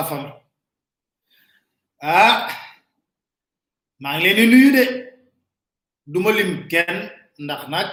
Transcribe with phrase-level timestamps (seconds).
[0.00, 0.40] Fafa
[2.12, 2.36] ah
[4.02, 4.82] ma ngi leen di nuyu de
[6.12, 6.98] duma lim kenn
[7.44, 7.88] ndax nag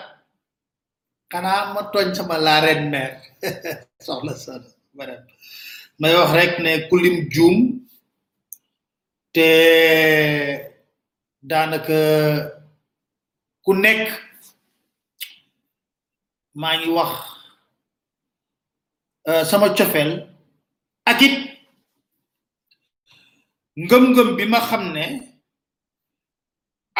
[1.31, 3.13] xanaa ma tooñ sama la reine mère
[4.05, 4.61] soxla son
[4.97, 5.21] barab
[5.99, 7.57] may wax rek ne ku lim juum
[9.35, 9.47] te
[11.49, 11.99] daanaka
[13.65, 14.03] ku nekk
[16.61, 17.11] maa ngi wax
[19.31, 20.09] eh, sama cofel
[21.11, 21.35] akit.
[23.83, 25.05] ngëm-ngëm bi ma xam ne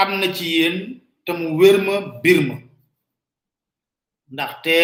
[0.02, 0.76] am na ci yéen
[1.26, 1.96] te mu wér ma
[2.48, 2.56] ma
[4.32, 4.76] ndaxte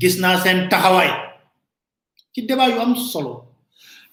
[0.00, 1.12] gis naa seen taxawaay
[2.32, 3.34] ci débat am solo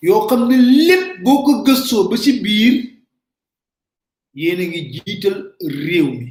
[0.01, 0.55] yoo xam ne
[0.87, 2.73] lépp boo ko gëstoo ba ci biir
[4.33, 5.35] yéen ngi jiital
[5.83, 6.27] réew mi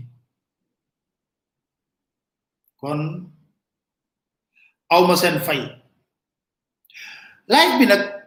[2.81, 3.00] kon
[4.94, 5.61] awma seen fay
[7.53, 8.24] live bi nag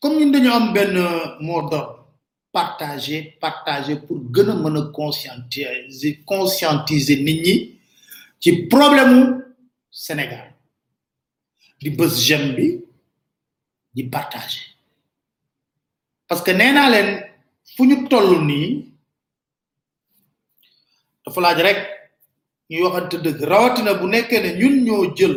[0.00, 0.94] comme ñun dañu am ben
[1.40, 2.08] mot d'ordre
[2.52, 7.54] partager partager pour que mëna conscientiser conscientiser nit ñi
[8.40, 9.44] ci problème
[9.90, 10.54] Sénégal
[11.80, 12.66] di bëss jëm bi
[13.94, 14.68] di partager
[16.28, 17.04] parce que néna naa
[17.74, 18.62] fu ñu tollu ni
[21.24, 21.78] dafa laaj rek
[22.70, 25.36] ñu waxante dëgg rawatina bu nekkee ne ñun ñoo jël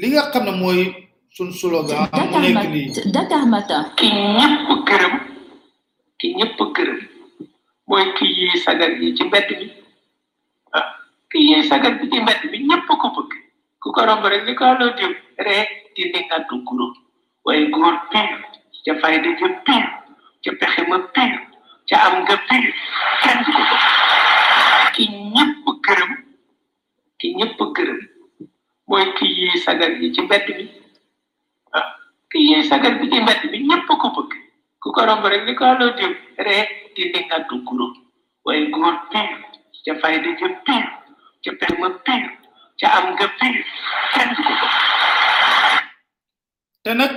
[0.00, 1.03] li nga xam ne
[1.34, 5.14] sun slogan mu nekk nii Dakar matin ki ñëpp gërëm
[6.18, 7.00] ki ñepp kërëm
[7.90, 9.66] moy ki yee sagal yi ci mbedd mi
[11.30, 13.30] ki yee sagal bi ci mbedd bi ñepp ko bëgg
[13.82, 15.12] ku ko romb rek ni ko loo jëm
[15.46, 16.86] rek di ne nga dugguru
[17.46, 18.36] way goor pire
[18.84, 19.76] ci fayda ci pi
[20.42, 21.20] ci pexé ma pi
[21.86, 22.54] ci am nga pi
[23.22, 23.60] kenn ko
[24.94, 25.04] ki
[25.34, 26.12] ñepp kërëm
[27.18, 27.98] ki ñepp kërëm
[28.88, 30.83] moy ki yee sagal yi ci mbedd bi
[32.34, 33.86] ki ñuy sagal bi ci mbedd bi ñëpp
[34.82, 36.12] ku ko romb rek ni ko allo diw
[36.46, 37.86] ree di nga dugguru
[38.44, 39.38] waaye góor pire
[39.84, 40.90] ca fayda ja pire
[41.42, 42.30] ca perma pire
[42.78, 43.62] ca am nga pire
[46.82, 47.12] te nag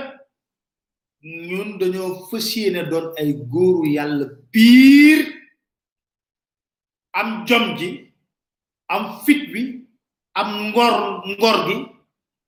[1.48, 5.24] ñun dañoo fas yéene doon ay góoru yàlla pire
[7.18, 7.88] am jom ji
[8.88, 9.62] am fit bi
[10.38, 10.94] am ngor
[11.26, 11.76] ngor gi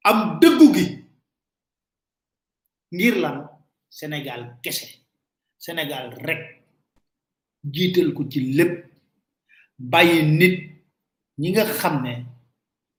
[0.09, 1.00] am dëggu gi
[2.91, 3.37] ngir lan
[3.87, 4.93] senegal senegal
[5.57, 6.43] senegal rek
[7.63, 8.75] jiital ko ci lepp
[9.79, 10.57] baye nit
[11.41, 12.13] ñi nga xamne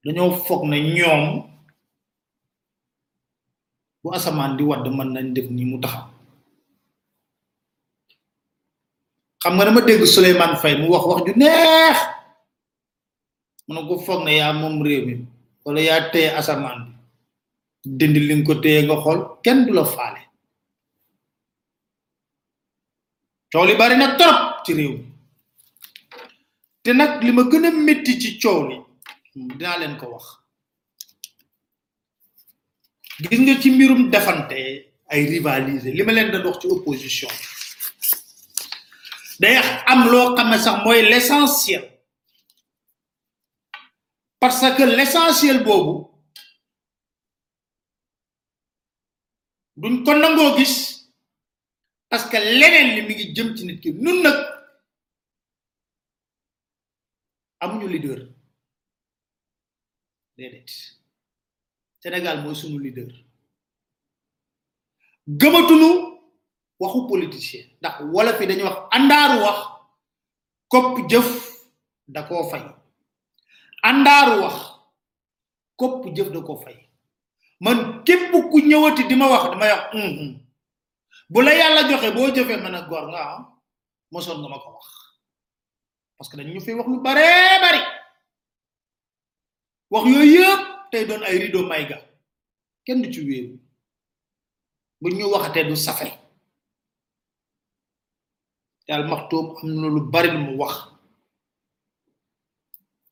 [0.03, 1.23] dañoo fokk na ñoom
[4.01, 6.05] bu asaman di wad man nañ def ni mu taxaw
[9.41, 11.97] xam nga dama dégg Souleymane Fay mu wax wax ju neex
[13.65, 15.15] mu ne ko foog ne yaa moom réew mi
[15.63, 16.91] wala yaa téye asamaan bi
[17.83, 20.21] dindi li nga ko téye nga xool kenn du la faale
[23.51, 25.07] coow li bari na trop ci réew mi
[26.83, 28.77] te nag li ma gën a métti ci coow li
[29.57, 30.25] dinaa leen ko wax
[33.23, 34.59] gis nga ci mbirum defante
[35.11, 37.29] ay rivaliser li ma leen doon wax ci opposition
[39.39, 39.55] day
[39.91, 41.85] am loo xam ne sax mooy l'essentiel
[44.41, 46.10] parce que l'essentiel boobu
[49.81, 50.73] duñ ko nangoo gis
[52.09, 54.37] parce que leneen li mi ngi jëm ci nit ki nun nag
[57.63, 58.19] amuñu leader
[60.37, 60.67] dedet
[61.99, 63.09] senegal mooy sunu leader
[65.39, 65.89] gëmatunu
[66.79, 69.59] waxu politicien ndax wala fi dañu wax andaaru wax
[70.71, 71.27] kopp jëf
[72.13, 72.63] da koo fay
[73.89, 74.55] andaaru wax
[75.79, 76.79] kopp jëf da fay
[77.61, 80.27] man képp ku ñëwati di ma wax dama wax hmm
[81.31, 83.41] bu la yàlla joxe boo jëfee man ak gor nga am ah,
[84.11, 84.87] mosoon nga ma ko wax
[86.17, 87.27] parce que ñu fi wax lu bare
[87.63, 87.81] bari
[89.93, 90.61] wax yooyu yëpp
[90.91, 91.97] tey doon ay rideau may ga
[92.85, 93.53] kenn du ci wéeru
[95.01, 96.07] bu ñu waxatee du safe
[98.87, 100.75] yàlla maxtoom am na lu bari lu mu wax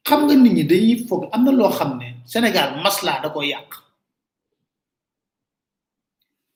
[0.08, 2.70] xam nga nit ñi dañuy foog am na loo xam ne sénégal
[3.24, 3.89] da ko yàq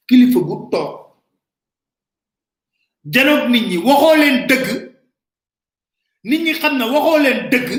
[0.07, 0.93] kilifa gu toog
[3.13, 4.67] janoog nit ñi waxoo leen dëgg
[6.29, 7.69] nit ñi xam ne waxoo leen dëgg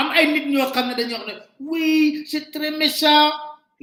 [0.00, 1.34] am ay nit ñoo xam ne dañuy wax ne
[1.68, 1.84] oui
[2.30, 3.28] c'est très méchant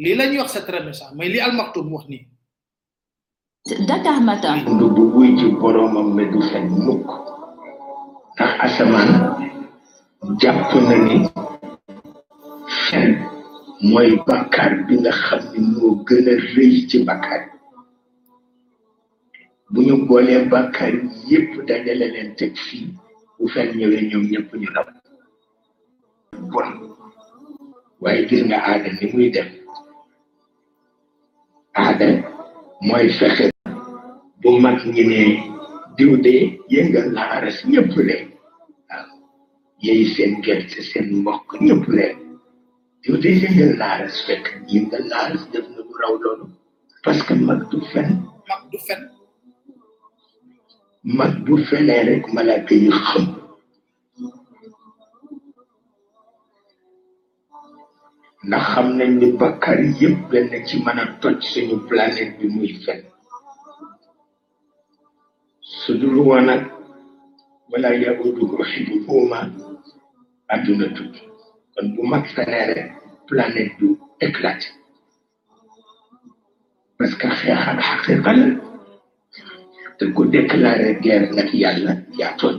[0.02, 1.70] lii la ñuy wax c'est très méchant mais li al wax
[2.12, 2.26] nii
[3.88, 4.56] Dakar Matin.
[4.72, 7.08] Ndu bu wuy ci boromam ne du fen mukk
[8.36, 9.10] ndax asamaan
[10.40, 11.16] jàpp na ni
[13.88, 17.42] mooy bàkkaar bi nga xam ni moo gën a rëy ci bàkkaar
[19.72, 22.80] bu ñu boolee bàkkaar yi yëpp leen teg si
[23.38, 24.88] bu fen ñëwee ñoom ñëpp ñu rab
[26.52, 26.70] bon
[28.02, 29.50] waaye gis nga aada ni muy dem
[31.82, 32.08] aada
[32.88, 33.46] mooy fexe
[34.42, 35.22] bu mag ñi ne
[35.98, 36.36] diw de
[36.74, 38.26] yëngal la aras ñëpp leen
[39.80, 42.18] waaw seen gerte seen mbokk ñëpp leen
[43.04, 46.46] diwte yëngal laaras fekk yëngal laaras def na bu raw loolu
[47.04, 48.10] parce que mag du fen
[48.52, 49.02] mag du fen
[51.18, 53.26] mag bu fenee rek malaaka yi xam
[58.48, 62.72] ndax xam nañ ni bakkar yëpp benn ci mën a toj suñu planète bi muy
[62.84, 63.00] fen
[65.80, 66.64] su dul woon ak
[67.70, 69.40] wala yahudu ko xibu uma
[70.54, 71.24] adduna tukki
[71.74, 72.94] kon bu mag la
[73.30, 73.90] planète du
[74.26, 74.66] éclate
[76.98, 78.46] parce que xeex ak xaqiqa la
[79.98, 82.58] te ku déclaré guerre nak yàlla yaa tooñ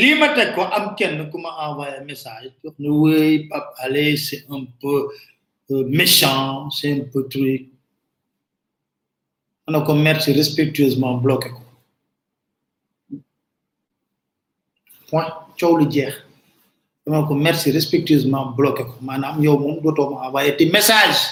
[0.00, 4.16] li ma teg ko am kenn ku ma envoyé message wax ne wéy Pape allez
[4.26, 4.98] c'est un peu
[5.70, 7.62] euh, méchant c'est un peu truc
[9.68, 9.92] On ne ko
[10.40, 11.50] respectueusement bloqué
[15.08, 16.14] point coow le jeex
[17.06, 21.30] dama ko merci respectueusement bloqué ko manam yow mom doto ma envoyer ti message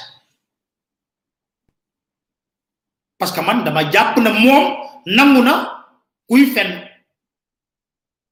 [3.18, 4.70] parce que man dama japp na mom
[5.02, 5.82] nanguna
[6.30, 6.78] kuy fen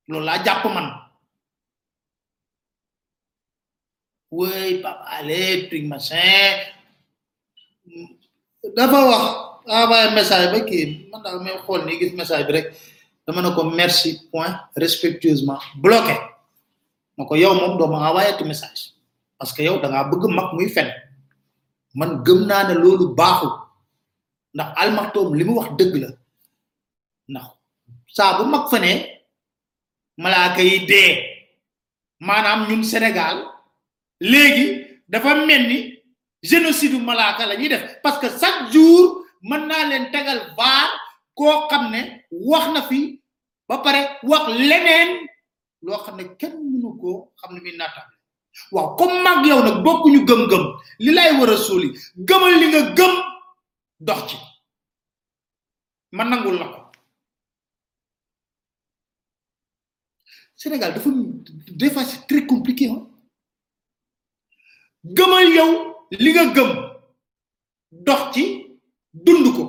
[0.07, 0.87] lolou la japp man
[4.31, 6.63] way papa ale truc machin
[8.79, 9.23] dafa wax
[9.67, 10.81] envoyer message ba ki
[11.11, 12.71] man dal me xol ni gis message bi rek
[13.27, 16.31] dama nako merci point respectueusement bloqué
[17.19, 18.95] mako yow mom do ma envoyer tu message
[19.37, 20.88] parce que yow da nga bëgg mak muy fen
[21.95, 23.49] man gëm na na lolu baxu
[24.54, 26.09] ndax al maktoum limu wax deug la
[27.33, 27.47] ndax
[28.16, 28.92] sa bu mak fane
[30.23, 31.02] malaka yi de
[32.21, 33.37] manam ñun sénégal
[34.21, 34.66] léegi
[35.09, 35.78] dafa melni
[36.42, 40.88] génocide malaka la def parce que chaque jour man na len tegal baar
[41.38, 41.85] ko xam
[42.31, 43.21] wax na fi
[43.69, 45.11] ba pare wax leneen
[45.83, 46.62] lo xam kenn
[47.02, 48.16] koo xam ne mi naataable
[48.75, 50.64] waaw comme mag yow nag bokkuñu gëm-gëm
[51.04, 51.88] li lay war a sóoli
[52.28, 53.14] gëmal li nga gëm
[54.06, 54.37] dox ci
[56.16, 56.78] ma nangul la ko
[60.61, 61.11] Sénégal dafa
[61.80, 62.97] des fois c'est
[65.16, 65.73] gëmal yow
[66.23, 66.71] li nga gëm
[68.06, 68.44] dox ci
[69.25, 69.62] dund ko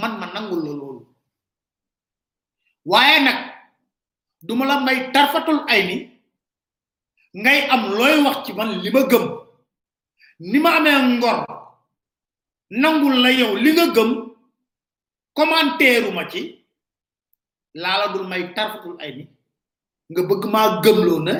[0.00, 1.02] man ma nangul la loolu
[2.90, 3.41] waaye nag
[4.42, 5.96] duma la may tarfatul ay ni
[7.42, 9.24] ngay am looy wax ci man li ma gëm
[10.50, 11.38] ni ma amee ngor
[12.80, 14.10] nangul na yow li nga gëm
[15.36, 16.40] commenteeru ci
[17.82, 19.24] laa la dul may tarfatul ay ni
[20.10, 21.34] nga bëgg ma gëm loo na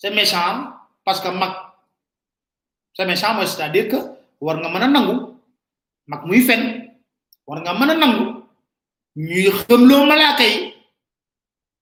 [0.00, 0.72] c'est méchant
[1.04, 1.52] parce que mag
[2.94, 3.98] c'est méchant mooy que
[4.44, 5.16] war nga mën a nangu
[6.06, 6.62] mag muy fen
[7.46, 8.24] war nga mën a nangu
[9.24, 10.75] ñuy xëmloo malaaka yi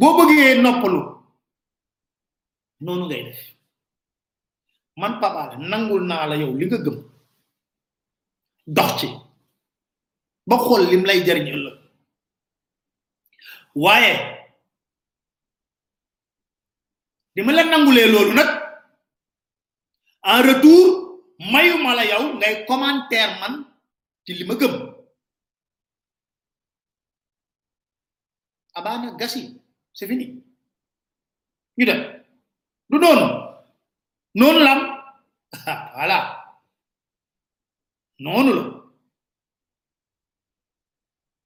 [0.00, 1.00] bo beugé noppalu
[2.84, 3.40] noonu ngay def
[5.00, 6.96] man la nangul na la yow li nga gëm
[8.76, 9.08] dox ci
[10.48, 11.76] ba xol lim lay jarign ëllëg
[13.82, 14.14] waaye
[17.34, 18.50] di la nangulé lolu nak
[20.32, 20.86] en retour
[21.52, 23.54] mayuma la yow ngay commentaire man
[24.24, 24.74] ci lima gëm
[28.78, 29.44] abana gasi
[29.96, 30.26] c'est fini.
[31.78, 32.00] Ñu dem
[32.90, 33.26] du noonu
[34.34, 34.80] non lam
[35.94, 36.18] voilà
[38.18, 38.62] noonu la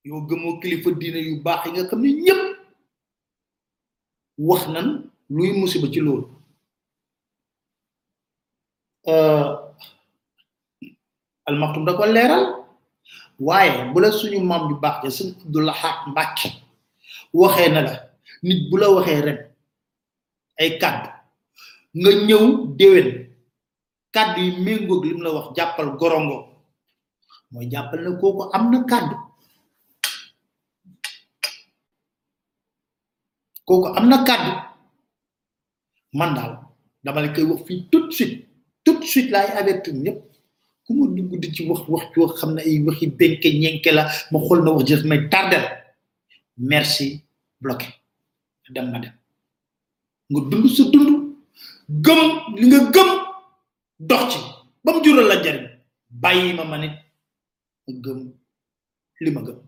[0.05, 2.43] yow gëmoo kilifa diine yu baax yi nga xam ne ñëpp
[4.49, 4.89] wax nan
[5.35, 6.25] luy musiba ci loolu
[11.49, 12.45] almaktum da ko leeral
[13.47, 15.79] waaye bu la suñu maam yu baax ja sëñ abdullah
[16.11, 16.39] mbàcc
[17.41, 17.95] waxee na la
[18.43, 19.39] nit bu la waxee ren
[20.65, 21.09] ay kàddu
[22.01, 22.45] nga ñëw
[22.79, 23.09] déwén
[24.15, 26.37] kàddu yi méngoog li mu la wax jàppal gorongo
[27.53, 29.17] mooy jàppal na kooku am na kàddu
[33.69, 34.53] kooku am na kàddu
[36.19, 36.53] man daal
[37.05, 38.37] dama la koy wax fii tout suite
[38.85, 40.19] tout de suite laay avertir ñëpp
[40.85, 44.03] ku ma dugg di ci wax wax joo xam ne ay waxi benke ñenke la
[44.33, 45.65] ma xool na wax jëf may tardel
[46.71, 47.07] merci
[47.63, 48.00] bloqué
[48.73, 49.15] dem nga dem
[50.31, 51.13] nga dund sa dund
[52.07, 52.23] gëm
[52.59, 53.11] li nga gëm
[54.11, 54.39] dox ci
[54.85, 55.67] bam jural la jariñ
[56.23, 56.95] bàyyi ma ma nit
[58.05, 58.21] gëm
[59.23, 59.59] li ma gëm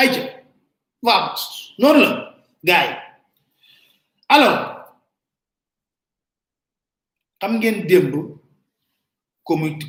[0.00, 0.20] ay ci
[1.06, 1.16] wa
[1.80, 2.10] non la
[2.68, 2.88] gaay
[4.34, 4.60] alors
[7.40, 7.78] xam ngeen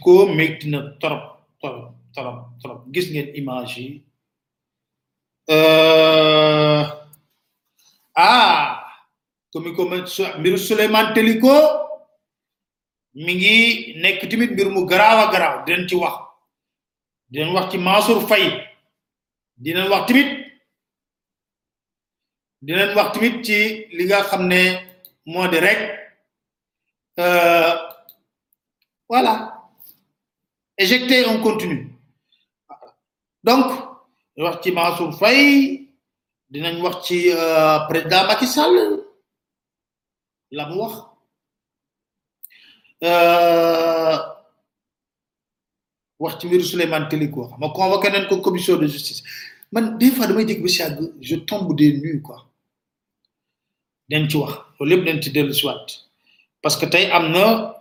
[0.03, 0.13] ko
[0.71, 1.23] na torop
[2.13, 3.77] torop torop gis ngeen image
[5.49, 6.83] Euh...
[8.15, 8.87] Ah,
[9.51, 9.99] comme comme
[10.39, 11.49] mbiru Suleiman Teliko
[13.15, 16.13] mingi ngi nekk tamit mbir mu grawa a garaaw dinañ ci wax
[17.31, 18.49] dinañ wax ci Mansour Faye
[19.67, 19.89] wax
[22.95, 24.27] wax timit ci li nga
[27.19, 27.79] euh,
[29.09, 29.33] voilà
[30.77, 31.89] éjecté on continue
[33.43, 33.92] donc
[34.37, 35.87] wax ci Mansour fay
[36.49, 39.05] dinañ wax ci eh, président Macky Sall
[40.51, 40.93] la wax
[43.03, 44.17] euh
[46.19, 49.23] wax ci mbiru souleyman Téliko ma convoqué nañ ko commission de justice
[49.71, 50.81] man des fois damay dégg bu si
[51.21, 52.45] je tombe des nues quoi
[54.09, 55.85] dañ ci wax lepp lépp dañ ci dellu si waat
[56.61, 57.75] parce que tay amna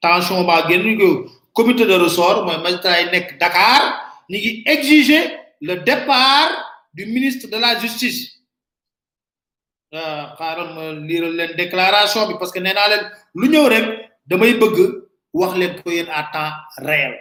[0.00, 5.47] tension ba génn ñu comité de ressort moy magistrat yi nekk Dakar ni ngi exiger
[5.60, 8.34] le départ du ministre de la justice
[9.92, 13.86] Je ah, ma lire une déclaration parce que l'union naa lu rek
[14.26, 17.14] damay bëgg à temps réel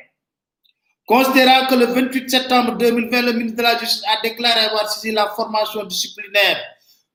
[1.06, 5.14] considérant que le 28 septembre 2020 le ministre de la justice a déclaré avoir saisi
[5.16, 6.60] la formation disciplinaire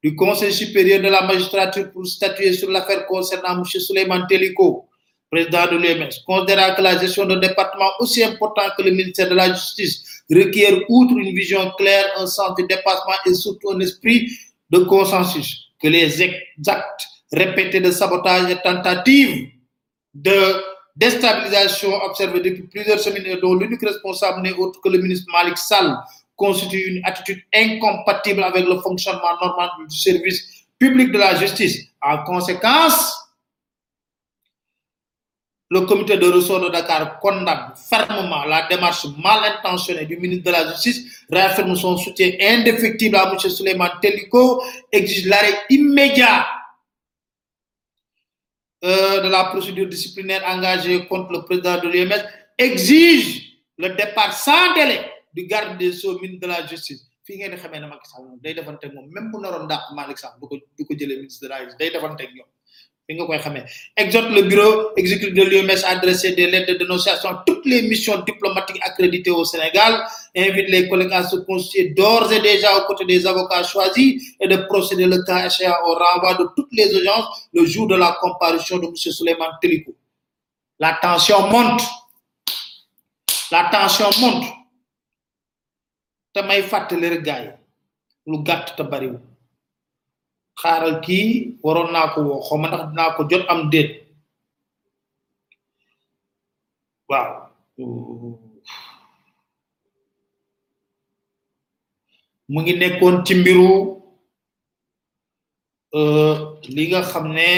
[0.02, 3.64] du conseil supérieur de la magistrature pour statuer sur l'affaire concernant M.
[3.64, 4.88] Souleymane Teliko
[5.32, 9.34] président de l'UMS, considérant que la gestion d'un département aussi important que le ministère de
[9.34, 14.30] la Justice requiert, outre une vision claire, un sens de dépassement et surtout un esprit
[14.68, 16.08] de consensus, que les
[16.68, 19.48] actes répétés de sabotage et tentatives
[20.12, 20.40] de
[20.96, 25.96] déstabilisation observées depuis plusieurs semaines, dont l'unique responsable n'est autre que le ministre Malik Sal,
[26.36, 30.42] constitue une attitude incompatible avec le fonctionnement normal du service
[30.78, 31.78] public de la justice.
[32.02, 33.16] En conséquence,
[35.72, 40.50] le comité de ressort de Dakar condamne fermement la démarche mal intentionnée du ministre de
[40.50, 43.38] la Justice, réaffirme son soutien indéfectible à M.
[43.38, 44.62] Suleiman Teliko,
[44.92, 46.46] exige l'arrêt immédiat
[48.84, 52.22] euh, de la procédure disciplinaire engagée contre le président de l'UMS,
[52.58, 55.00] exige le départ sans délai
[55.32, 57.00] du garde des Sceaux, ministre de la Justice.
[57.26, 58.58] Macky Sall
[59.14, 60.32] même bu naroon dàq Sall
[60.76, 62.44] du ko ministre de la Justice
[63.96, 68.16] Exhorte le bureau exécutif de l'UMS adressé des lettres de dénonciation à toutes les missions
[68.22, 70.04] diplomatiques accréditées au Sénégal.
[70.36, 74.46] Invite les collègues à se constituer d'ores et déjà aux côtés des avocats choisis et
[74.46, 78.16] de procéder le cas échéant au renvoi de toutes les agences le jour de la
[78.20, 78.94] comparution de M.
[78.96, 79.58] Souleymane
[80.78, 81.82] La tension monte.
[83.50, 84.44] La tension monte.
[86.44, 87.54] le regard.
[90.60, 92.58] xaaral kii waroon naa ko woo xaw
[92.96, 93.88] ma ko jot am déet
[97.10, 97.30] waaw
[102.52, 103.70] mu ngi nekkoon ci mbiru
[105.98, 106.34] euh,
[106.74, 107.48] li nga xam ne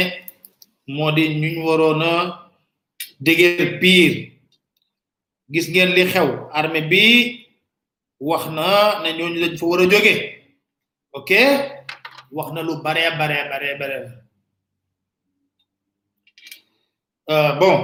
[0.94, 2.12] moo di ñuñ waroon a
[3.24, 4.12] dégeer piir
[5.52, 7.02] gis ngeen li xew armée bi
[8.28, 8.66] wax na
[9.02, 10.14] ne ñooñu lañ fa war a jóge
[11.18, 11.30] ok
[12.30, 14.04] wax na lu baree baree baree baree
[17.30, 17.74] euh, bon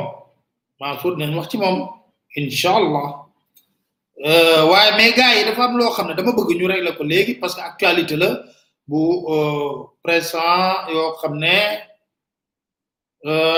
[0.81, 1.89] Mansour nañ wax ci moom
[2.37, 3.09] incha allah
[4.25, 7.05] euh, waaye mais gars yi dafa am loo xam ne dama bëgg ñu régler ko
[7.05, 8.43] léegi parce que actualité la
[8.89, 11.59] bu euh, présent yoo xam ne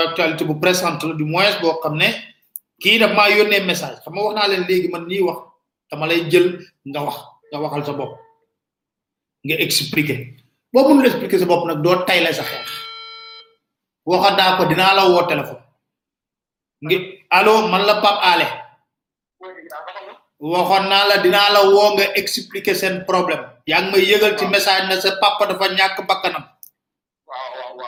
[0.07, 2.09] actualité bu présente la du moins boo xam ne
[2.81, 5.39] kii ma maa yónnee message xam nga wax naa leen léegi man nii wax
[5.91, 6.47] dama lay jël
[6.89, 7.17] nga wax
[7.51, 8.11] nga waxal sa bopp
[9.45, 10.19] nga expliquer
[10.73, 12.65] bo mënul expliquer sa bop nak do taylé sa xex
[14.09, 15.61] waxa da ko dina la wo téléphone
[16.83, 16.97] ngi
[17.37, 18.47] allo man la pap ale
[20.51, 24.87] waxon na la dina la wo nga expliquer sen problème yang may yegal ci message
[24.89, 26.41] na sa papa dafa ñak bakanam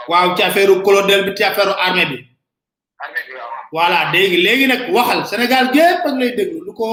[0.10, 2.18] waaw ci affaireu colonel bi ci affaireu armée bi
[3.74, 6.88] voilà deg légui nak waxal senegal gep ak lay deglu lu ko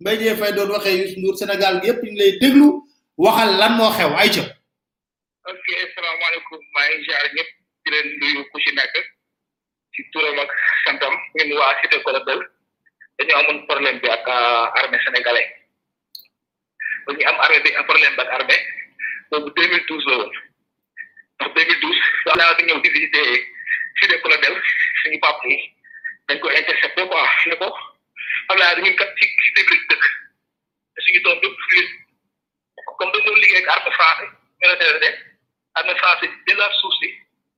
[0.00, 2.68] mbay fay doon waxe yus ndour sénégal gep ñu lay deglu
[3.24, 4.40] waxal lan mo xew ay ci
[5.52, 7.42] ok salaamaaleykum maa ngi jaar di
[7.92, 8.94] leen nuyu ku si nekk
[9.94, 10.50] si turam ak
[10.84, 12.40] santam ñun waa cité Colobel
[13.16, 14.26] dañu amoon problème bi ak
[14.80, 15.48] armée sénégalais
[17.06, 18.60] dañu am armée bi problème bi ak armée
[19.30, 20.30] boobu 2012 la woon
[21.38, 23.20] ndax 2012 laa di ñëw di visité
[24.00, 24.54] cité Colobel
[25.00, 25.56] suñu pap yi
[26.26, 27.68] dañ ko intercepté quoi ne ko
[28.48, 30.04] xam naa dañu kat ci cité bi dëkk
[31.04, 31.38] suñu doom
[31.76, 31.90] yëpp
[32.98, 34.26] comme dañu liggéey ak armée français
[34.60, 35.35] ñu la dee
[35.78, 37.08] administration bi jëlaat suuf de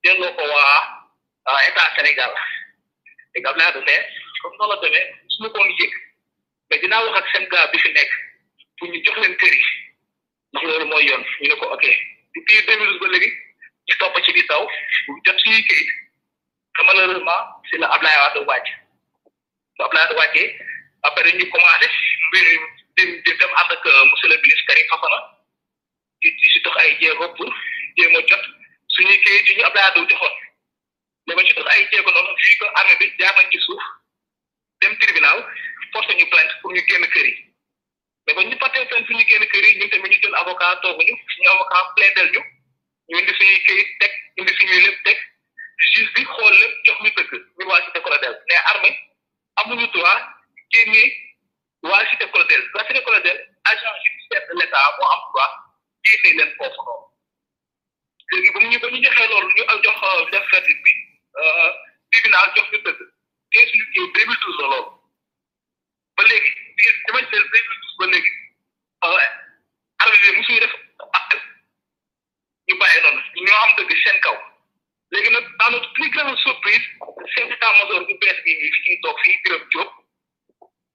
[0.02, 2.32] delloo ko waa état Sénégal
[3.32, 3.96] te gam naa ne
[4.40, 5.94] comme noonu la demee suñu koon jëkk
[6.68, 8.10] mais dinaa wax ak seen gars bi fi nekk
[8.78, 9.66] pour ñu jox leen kër yi
[10.64, 11.84] loolu mooy yoon ñu ne ko ok
[12.36, 13.30] depuis deux mille ba léegi
[13.88, 14.62] ñu topp ci di taw
[15.06, 15.88] bu jot suñuy këyit
[16.74, 18.68] te malheureusement si la Ablaye Wade wàcc
[19.76, 21.88] bu Ablaye Wade wàccee ñu commencé
[22.26, 22.46] mbir
[22.96, 23.86] dem dem ànd ak
[26.26, 27.46] euh, si dox ay jéego pour
[27.98, 28.44] jéem a jot
[28.94, 30.34] suñuy kayit yi ñu Abdoulaye Wade joxoon
[31.26, 33.82] mais ba ci def ay jéego noonu vu que armée bi jaar nañ ci suuf
[34.80, 35.38] dem tribunal
[35.92, 37.34] forcé ñu plainte pour ñu génn kër yi
[38.26, 40.76] mais ba ñu fàttee plainte pour ñu génn kër yi ñun tamit ñu jël avocat
[40.82, 42.40] tooguñu suñu avocat plaidel ñu
[43.08, 45.18] ñu indi suñuy kayit teg indi suñuy lépp teg
[45.90, 48.96] juge bi xool lépp jox ñu dëgg ñu waa Cité Colonel mais armée
[49.58, 50.20] amuñu droit
[50.72, 51.10] génnee
[51.82, 53.38] waa Cité Colonel waa Cité Colonel
[53.70, 55.52] agent judiciaire de l' état moo am droit
[56.04, 57.06] génne leen foofu noonu
[58.32, 60.92] léegi ba ñu ba ñu joxee loolu ñu jox def verdict bi
[61.40, 63.00] euh, naa jox ñu dëgg
[63.52, 64.92] te suñu kii 2012 la loolu
[66.16, 66.50] ba léegi
[67.06, 68.32] dama jël 2012 ba léegi
[69.04, 69.28] euh,
[70.04, 70.74] arbitre musuñu def
[72.68, 74.36] ñu bàyyi noonu ñoo am dëgg seen kaw
[75.10, 76.84] léegi nag à notre plus grande surprise
[77.32, 79.92] chef d'état-major bu bees bi nii fi ñuy toog fii Birame Diop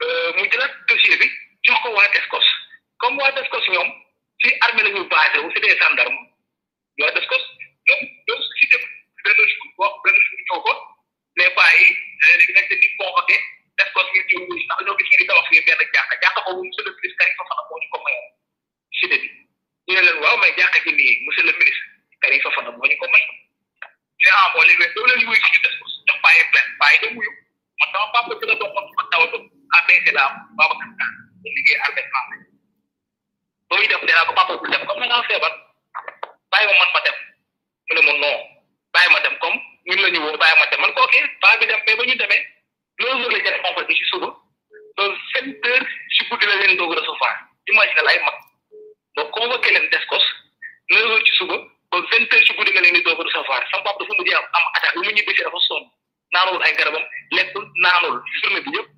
[0.04, 1.28] euh, mu jëlaat dossier bi
[1.66, 2.46] jox ko waa DSCOS
[3.00, 3.90] comme waa DSCOS ñoom
[4.42, 5.78] ci armée la ñu basé wu c'est des
[7.00, 7.36] ñoo def ko
[7.86, 8.84] ñoom ñoom su ci dem
[9.26, 10.72] benn jour wax benn jour ñëw ko
[11.40, 13.36] les bàyyi yi dañuy nekk di convoqué
[13.78, 16.42] def ko ñu ñëw ñu sax ñoo gis ñu di tabax fii benn jàkka jàkka
[16.46, 18.28] boobu monsieur le ministre Karim Fofana moo ñu ko mayoon
[18.98, 19.18] si bi
[19.88, 21.84] ñu ne leen waaw mais jàkka ji nii monsieur le ministre
[22.22, 23.34] Karim Fofana moo ñu ko may ñu
[24.22, 27.00] ne ah moo leen wéy doo leen wuyu ñu def ko ñoom bàyyi plainte bàyyi
[27.02, 27.32] dem wuyu
[27.80, 29.46] man sama papa dina doon man man taw a doon
[29.82, 31.06] ABC la am Babacar Ka
[31.42, 32.36] mu liggéey Albert Mame
[33.70, 35.54] ba muy def nee naa ko papa bu dem comme na ngaa feebar.
[36.54, 37.16] bàyyi ma man ma dem
[37.90, 38.38] mu ne ma non
[38.94, 41.66] bàyyi ma dem comme ñun la ñu woo bàyyi ma dem man kooki paa bi
[41.66, 42.44] dem mais ba ñu demee
[43.02, 44.30] loolu la jël conférence ci suba
[44.98, 47.36] loolu sept heures si guddi la leen doog recevoir
[47.68, 48.38] imagine la ay mag
[49.18, 50.26] nga convoqué leen descos
[50.90, 51.58] neuf heures ci suba
[51.92, 54.46] ba vingt heures ci guddi nga leen di doog recevoir sama papa dafa mujjee am
[54.60, 55.90] am attaque lu mu ñibbisi dafa sonn
[56.34, 57.04] naanul ay garabam
[57.36, 58.90] lekkul naanul journée bi yëpp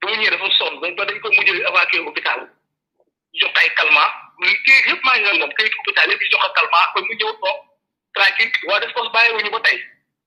[0.00, 2.40] bu mu ñëwee dafa sonn ba dañ ko mujjee évacué hôpital
[3.40, 6.68] jox ay calmants lii kayit yëpp maa ngi leen moom kayit hôpital yëpp yi joxantal
[6.70, 7.58] maa ko mu ñëw toog
[8.14, 9.78] tranquille waa DSCOS bàyyi wuñu ba tey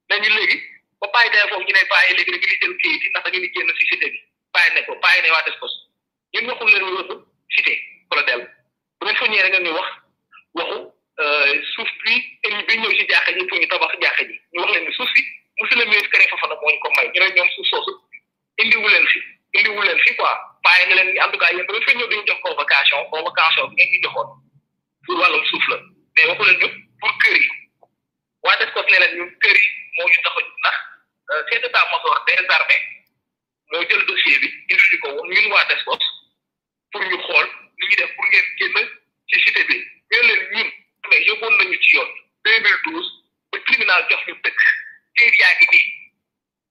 [0.10, 0.58] dañu léegi
[1.02, 4.08] ba bàyyi a foofu ñu ne bàyyi léegi dañu li jël kayit yi si cité
[4.10, 4.20] bi
[4.54, 5.74] bàyyi ne ko bàyyi ne waa DSCOS
[6.34, 7.16] ñun waxul leen waxu
[7.56, 7.74] cité
[8.10, 8.48] pour dellu
[9.00, 9.90] bu ngeen fa ñëwee rek ñu wax
[10.56, 10.78] waxu
[11.20, 12.14] euh, suuf bi
[12.68, 15.10] bi ñëw si jàkka ji pour ñu tabax jàkka ji ñu wax leen ne suuf
[15.16, 15.22] si
[15.60, 17.92] monsieur le ministre Kéré Fofana moo ñu ko may ñu ne ñoom suuf soosu
[18.60, 19.20] leen fi
[19.54, 20.34] indiwu leen fi quoi
[20.64, 23.74] bàyyi na leen en tout cas yéen ba fi ñëw dañu jox convocation convocation bi
[23.76, 24.30] ngeen ñu joxoon
[25.06, 25.20] suuf
[25.68, 25.78] la
[26.16, 26.68] mais waxu leen ñu
[27.00, 27.42] pour kër
[28.44, 30.76] waaye def ko ne leen ñun kër yi moo ñu tax a ndax
[31.32, 32.84] euh, chef d'état-major des armées
[33.72, 36.04] moo jël dossier bi indi ñu ko woon ñun waa DSCOS
[36.92, 38.76] pour ñu xool ni ñuy def pour ngeen génn
[39.32, 39.76] ci cité bi
[40.12, 40.70] ñu leen ñun
[41.10, 42.10] mais yóbboon nañu ci yoon
[42.44, 43.04] 2012
[43.52, 44.60] ba tribunal jox ñu dëkk
[45.16, 45.90] kër yaa ngi nii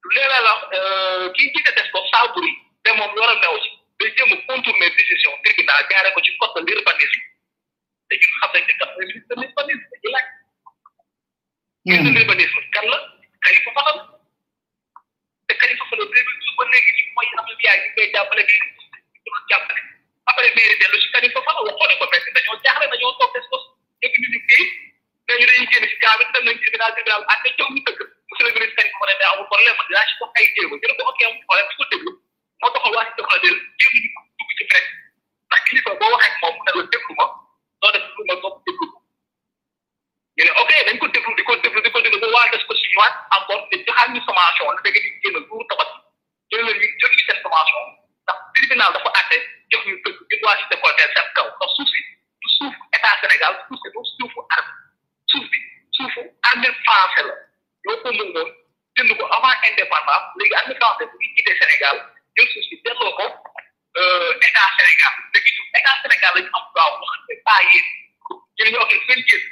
[0.04, 2.52] lu leeral la euh, kii jiite DSCOS Saburi
[2.86, 6.60] te moom yoonam daw ci day jéem a contourner décision tribunal jaaree ko ci code
[6.66, 7.22] de l'urbanisme
[8.10, 10.28] te ñun xam nañ ne kat mooy ministre de l'urbanisme dañuy laaj.
[11.84, 11.88] Hmm.
[11.90, 12.98] ministre de l'urbanisme kan la
[13.44, 14.10] Khalifa Sall la
[15.46, 18.66] te Khalifa Sall la ba léegi ñu mooy am yaay ñu koy jàppale bi ñu
[19.24, 19.80] doon jàppale
[20.30, 23.46] après mairie dellu si Khalifa Sall waxoon na ko fekk dañoo jaaxle dañoo toog des
[23.50, 23.56] ko
[24.06, 24.68] yëg ñu ñu kii
[25.28, 28.00] dañu dañuy génn si kaa bi dem nañ tribunal tribunal àtte ah, coow ñu dëkk
[28.28, 30.94] monsieur le ministre Khalifa Sall ne amul problème dinaa si toog ay jéego ñu ne
[30.96, 32.12] ko ok amul problème di ko déglu
[32.62, 34.86] moo taxoon waa si soxla jël déglu ñu dugg ci fekk
[35.48, 37.26] ndax kilifa boo waxee moom mu ne la déglu ma
[37.82, 38.98] doo def lu ma moom déglu ko
[40.36, 42.64] ñu ne ok dañ ko déglu di ko déglu di ko déglu ba waa des
[42.66, 45.90] ko suñuwaat encore te joxaat ñu sommation la dégg ñu génn duur tabat
[46.50, 47.80] jël la ñu jot ñu seen sommation
[48.24, 49.36] ndax tribunal dafa àtte
[49.72, 52.00] jox ñu dëgg ñu waa si décolleté seen kaw ndax suuf si
[52.40, 54.74] du suuf état Sénégal suuf si du suufu armée
[55.30, 55.58] suuf bi
[55.96, 57.36] suufu armée français la
[57.86, 58.50] yoo ko moom
[58.96, 61.96] jënd ko avant indépendance léegi armée français bu ngi jiite Sénégal
[62.36, 67.34] jël suuf si delloo ko état Sénégal te gis état Sénégal lañu am waaw waxante
[67.44, 67.84] pas yéen
[68.60, 69.44] ñu ne ok seen jël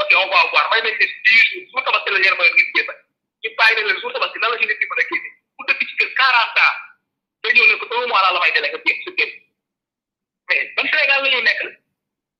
[0.00, 2.68] ok on va voir may nañ leen dix jours suur tabaski la yéen may ngeen
[2.74, 2.90] jéem
[3.44, 5.80] ñu bàyyi na leen suur tabaski nan la ñu nekk mën a génne ku dëkk
[5.88, 6.76] ci kër quarante ans
[7.44, 9.32] nga ñëw ne ko un mois laa la may délégué bi su génn
[10.48, 11.60] mais ban Sénégal la ñuy nekk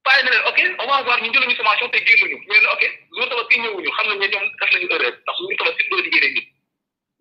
[0.05, 2.83] bàyyi na leen ok on va voir ñu jëluñu sommation te génnuñu ñu ne ok
[3.15, 6.13] jour tabaski ñëwuñu xam nañ ne ñoom def nañu erreur ndax suñu tabaski doo di
[6.15, 6.47] génne ñun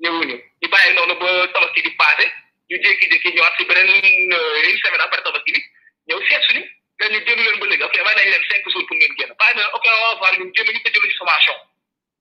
[0.04, 2.28] ñëwuñu ñu bàyyi noonu ba tabaski di gitu, ya, passé
[2.69, 5.62] ñu jékki-jékki ñëwaat si beneen une semaine après tabaski bi
[6.08, 6.63] ñëw seet suñu
[6.99, 9.34] mais ñu génn leen ba léegi ok may nañ leen cinq jours pour ngeen génn
[9.41, 11.55] bàyyi na ok on va voir ñun génn ñu tëjal ñu sommation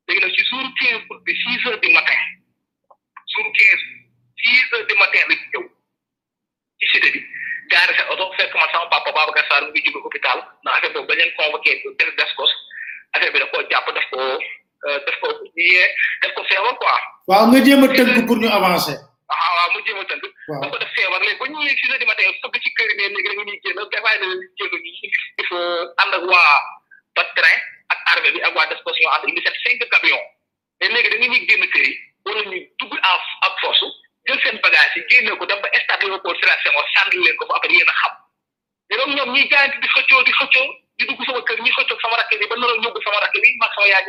[0.08, 2.20] léegi nag si jour quinze août bi six heures du matin
[3.32, 3.84] jour quinze
[4.44, 5.64] six heures du matin la ñëw
[6.80, 7.20] ci cité bi
[7.70, 10.92] gaare sa oto fekk man sama papa Babacar Sarr mu ngi jóge hôpital na affaire
[10.94, 12.50] boobu bañ leen convoqué def descos
[13.12, 14.28] affaire bi daf koo jàpp daf koo
[15.06, 15.86] daf koo yee
[16.22, 16.96] daf ko feebar quoi.
[17.28, 18.98] waaw nga jéem a tënk pour ñu avancer.
[19.28, 20.24] waaw ah, waaw mu jéem a tënk.
[20.48, 22.88] waaw dafa def feebar léegi ba ñu ñëwee six heures du matin fëgg ci kër
[22.90, 23.82] yi mais léegi dañu ñuy ne leen génn ñu
[25.36, 25.48] def
[26.02, 26.54] ànd ak waa
[27.16, 27.58] Patrin
[27.92, 30.22] ak armée bi ak waa disposition ànd indi seen cinq camion
[30.80, 31.92] mais léegi dañu ñuy génn kër yi
[32.24, 33.00] wala ñu dugg en
[33.46, 33.84] ak force
[34.28, 37.42] jël seen bagage yi génne ko dem ba stade Léopold Sédar Senghor sànni leen ko
[37.46, 38.12] fa après yéen a xam
[38.88, 42.00] mais donc ñoom ñuy jaayante di xëccoo di xëccoo di dugg sama kër ñi xëccoo
[42.02, 44.04] sama rakk bi ba nar a yóbbu sama rakk bi mag sama yaay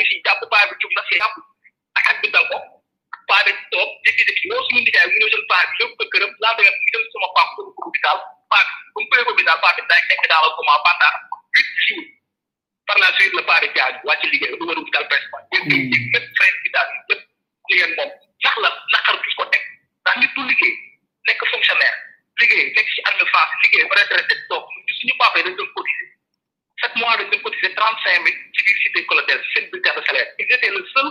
[2.23, 2.68] ñu
[3.29, 6.31] paabe top jadi jékki moo suñu ndikaay mu ñëw jël paa bi yóbbu ko këram
[6.43, 8.17] laa bëgg mu jël sama paa ko ko hôpital
[8.51, 11.15] paa bi bu mu koy ko hôpital paa bi daa nekk daal ak comment pendant
[11.55, 12.03] huit jours
[12.89, 15.75] par la suite le paa bi jaar wàcc liggéey du war hôpital principal ñu ñu
[15.93, 17.11] ñu ñëpp frère bi daal ñëpp
[17.69, 18.09] liggéey moom
[18.43, 19.63] sax la naqar bi ko teg
[20.03, 20.73] ndax nit du liggéey
[21.29, 21.95] nekk fonctionnaire
[22.41, 25.13] liggéey nekk si armée France liggéey ba retraité toog ñu suñu
[26.81, 27.23] chaque mois de
[30.07, 31.07] salaire ils étaient le seul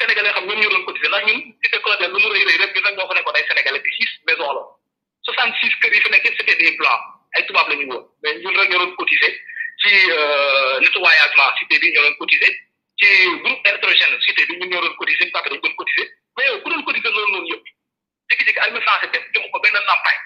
[0.00, 2.72] sénégalais xam ñoom ñu doon cotisé ndax ñun cité coloniale lu mu rëy rëy rek
[2.74, 4.62] ñun nag ñoo fa nekkoon ay sénégalais te six maisons la
[5.26, 5.72] soixante six
[6.60, 7.00] des blancs
[7.36, 9.28] ay tubaab ñu woon mais ñun rek ñoo doon cotisé
[9.82, 12.48] ci euh, nettoyagement cité bi ñoo doon cotisé
[13.00, 13.08] ci
[13.42, 16.68] groupe électrogène cité bi ñun ñoo doon cotisé parce que dañu doon mais yow ku
[16.70, 17.64] doon cotisé loolu noonu yëpp
[18.30, 20.18] jékki-jékki armée français def ko benn nampaay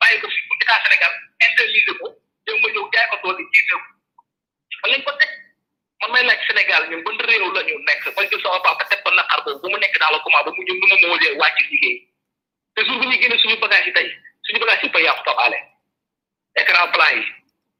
[0.00, 1.12] bàyyi ko fi état Sénégal
[1.46, 2.06] internalisé ko
[6.08, 9.02] man may laaj Sénégal ñun ban réew la ñu nekk parce que sama papa teg
[9.04, 11.58] ko naqar boobu bu mu nekk daal comment ba mu jëm nu moo jël wàcc
[11.70, 11.98] liggéey
[12.74, 14.08] te jour bu ñu génne suñu bagage yi tey
[14.48, 15.58] suñu bagage yëpp a yàqu tabaale
[16.56, 17.24] écran plat yi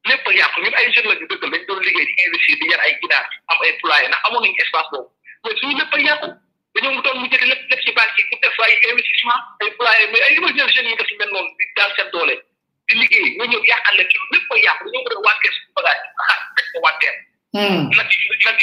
[0.06, 2.80] lépp yàqu ñun ay jeunes la ñu dëgg dañ doon liggéey di investir di yar
[2.80, 5.08] ay ginaar am ay poulailler ndax amoon nañu espace boobu
[5.44, 6.26] mais suñu lépp yàqu
[6.76, 9.72] dañoo mu doon mu lépp lépp ci banque yi def ay investissement ay
[10.12, 11.50] mais ay yi def mel noonu
[11.96, 12.36] seen doole
[12.88, 17.29] di liggéey ñëw yàqal leen ci lépp yàqu dañoo mu doon suñu bagage yi ko
[17.54, 18.08] hum nag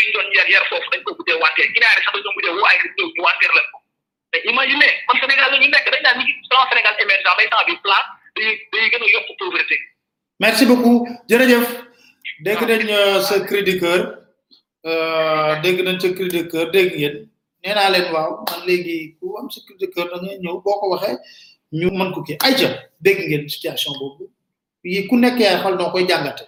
[0.04, 2.93] ñu doon dañ ko guddee wanteer ginaar yi sax dañ doon guddee woo ay nit
[2.97, 3.19] ñëw ñu
[4.52, 8.04] imagine man Sénégal la nekk dañ naan Sénégal émergent day temps bi plan
[8.36, 9.34] day day gën a yokk
[10.39, 11.67] merci beaucoup jërëjëf.
[12.45, 12.65] dégg ah.
[12.65, 14.02] nañ euh, sa cri du cœur
[14.89, 19.60] euh, dégg nañ sa cri du cœur dégg ngeen waaw man léegi ku am sa
[19.67, 19.88] cri du
[20.43, 21.17] ñëw boo ko waxee
[21.80, 22.67] ñu mën ko kii ayca
[23.06, 24.26] dégg ngeen situation boobu
[24.93, 26.47] yi ku nekk yaay xool koy jàngate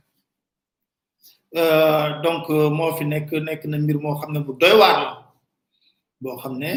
[1.53, 4.99] Euh, donc euh, moo fi nekk nekk na mbir moo xam ne bu doy waar
[6.21, 6.69] boo xam ne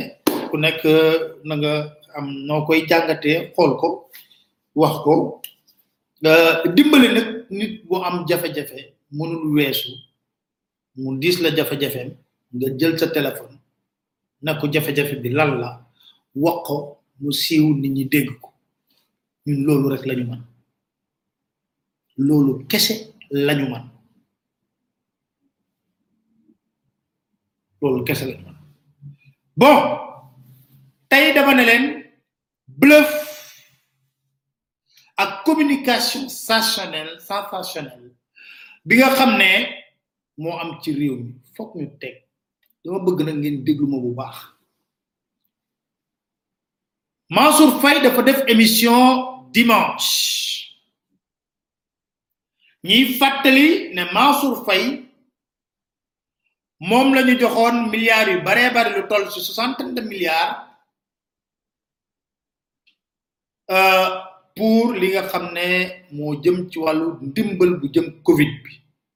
[0.51, 1.15] ku nekk euh,
[1.47, 1.73] na nga
[2.17, 3.89] am noo koy jàngatee xool ko
[4.81, 5.13] wax ko
[6.77, 8.79] dimbali nag nit bu am jafe-jafe
[9.17, 9.93] mënul weesu
[11.01, 12.11] mu diis la jafe-jafeem
[12.57, 13.57] nga jël sa téléphone
[14.43, 15.71] na ko jafe-jafe bi lan la
[16.43, 16.77] wax ko
[17.21, 18.51] mu siiw nit ñi dégg ko
[19.47, 20.27] ñun loolu rek lañu
[22.27, 22.95] loolu kese
[23.49, 23.94] lañu mën
[27.85, 28.53] loolu kese la
[29.57, 29.77] bon
[31.09, 31.85] tey dama ne leen
[32.67, 33.45] bluff
[35.17, 38.15] ak communication sensationnelle sensationnelle
[38.85, 39.51] bi nga xam ne
[40.39, 42.17] moo am ci réew mi foog ñu teg
[42.85, 44.37] dama bëgg na ngeen déglu ma bu baax
[47.31, 48.99] Mansour Faye dafa def émission
[49.53, 50.13] dimanche
[52.85, 55.04] ñiy fàttali ne Mansour Fay
[56.81, 60.55] moom lañu ñu joxoon milliards yu baree bari lu toll ci soixante de milliards
[63.71, 64.09] euh,
[64.57, 65.67] pour li nga xam ne
[66.15, 68.71] moo jëm ci wàllu ndimbal bu jëm Covid bi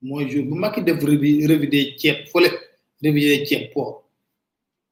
[0.06, 2.48] mooy jour bu maki def revi révidé ceeb fële
[3.04, 3.82] révidé ceeb po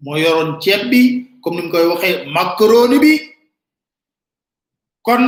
[0.03, 1.03] moo yoroon ceeb bi
[1.43, 3.13] comme ni koy waxee macaroni bi
[5.07, 5.25] kon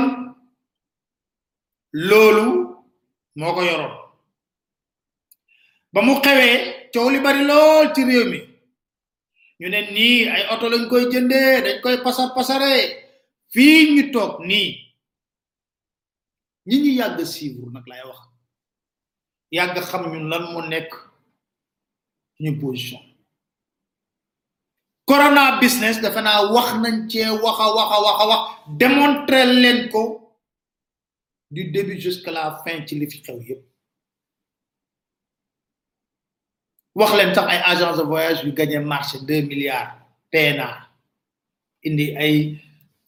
[2.08, 2.46] loolu
[3.38, 3.92] moo ko yoroon
[5.92, 6.14] ba mu
[6.92, 8.40] coow li bari lool ci réew mi
[9.60, 12.70] ñu ne nii ay oto lañ koy jënde dañ koy pasar pasare
[13.52, 14.68] fii ñu toog nii
[16.68, 18.20] ñi ñu yàgg suivre nag lay wax
[19.56, 20.90] yàgg xam ñun lan moo nekk
[22.42, 23.02] ñu position
[25.08, 27.90] corona business dafa naa wax nañ cee wax a wax
[28.22, 30.02] a leen ko
[31.54, 33.67] di début jusqu'à la fin ci li xew yépp
[36.98, 39.94] wax leen sax ay agence de voyage yu gagné marché deux milliards
[40.34, 40.68] PNA
[41.86, 42.34] indi ay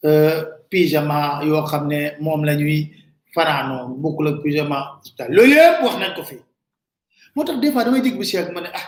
[0.07, 2.77] euh, pyjama yoo xam ne moom la ñuy
[3.35, 6.35] fanaanoo bokkul ak pyjama hospital loolu yëpp wax nañ ko fi
[7.35, 8.87] moo tax des damay jég bi si ak ma ne ah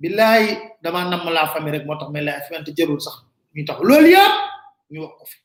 [0.00, 0.44] billaay
[0.82, 3.14] damaa namm laa famille rek moo tax ma laa fente jërul sax
[3.56, 4.34] ñu tax loolu yëpp
[4.94, 5.36] ñu wax ko fi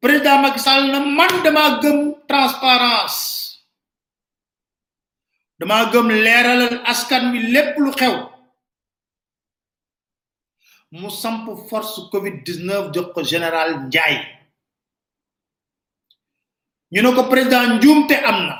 [0.00, 1.98] président Macky Sall na man damaa gëm
[2.30, 3.39] transparence
[5.60, 8.14] dama gëm leeral askan wi lépp lu xew
[10.98, 14.20] mu samp force covid 19 jox ko général Ndiaye
[16.92, 18.54] ñu ne ko président njuumte am na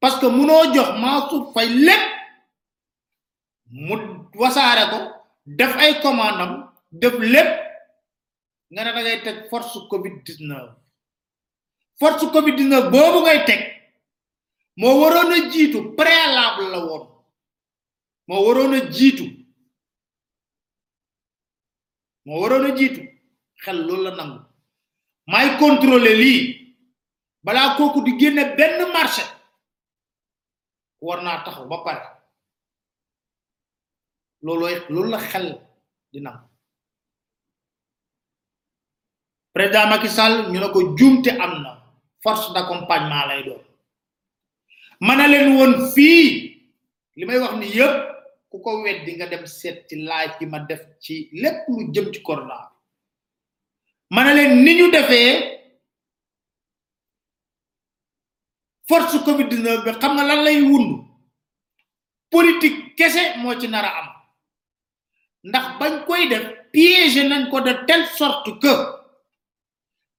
[0.00, 2.04] parce que munoo jox Mansour Faye lépp
[3.84, 3.94] mu
[4.42, 4.98] wasaare ko
[5.58, 6.52] def ay commandam
[7.00, 7.50] def lépp
[8.70, 10.76] nga ne da ngay teg force covid 19
[12.00, 13.62] force covid 19 boobu ngay teg
[14.80, 17.02] moo waroon a jiitu préalable la woon
[18.28, 19.24] moo waroon a jiitu
[22.26, 23.00] moo waroon a jiitu
[23.62, 24.38] xel loolu la nangu
[25.26, 26.44] may contrôler lii
[27.44, 29.22] balaa kooku di génne benn marché
[31.00, 32.04] war naa taxaw ba pare
[34.44, 35.46] loolooy loolu la xel
[36.12, 36.46] di nangu
[39.54, 41.70] président Macky Sall ñu ne ko juumte am na
[42.22, 43.71] force d'accompagnement lay doon
[45.02, 45.26] mana
[45.58, 46.62] won fi
[47.16, 47.94] limay wax ni yeb
[48.50, 52.12] ku ko weddi nga dem set ci laaj gi ma def ci lepp lu jëm
[52.12, 52.70] ci corona
[54.10, 54.90] mana ni ñu
[58.88, 61.04] force covid 19 be xam nga lan lay wund
[62.30, 64.08] politique kese mo ci nara am
[65.44, 68.72] ndax bañ koy def piéger nañ ko de telle sorte que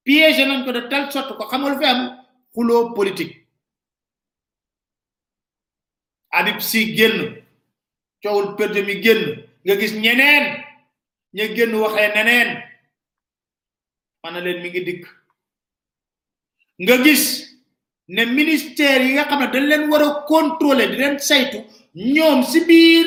[0.04, 3.43] piéger nañ ko de telle sorte ko xam fi am xulo politique
[6.36, 7.38] Habib si génn
[8.24, 9.22] coowul perte mi génn
[9.66, 10.46] nga gis ñeneen
[11.36, 12.50] ña génn waxee neneen
[14.24, 15.04] mana leen mi ngi dikk
[16.84, 17.24] nga gis
[18.14, 21.60] ne ministère yi nga xam ne dañ leen war a contrôler di leen saytu
[22.16, 23.06] ñoom si biir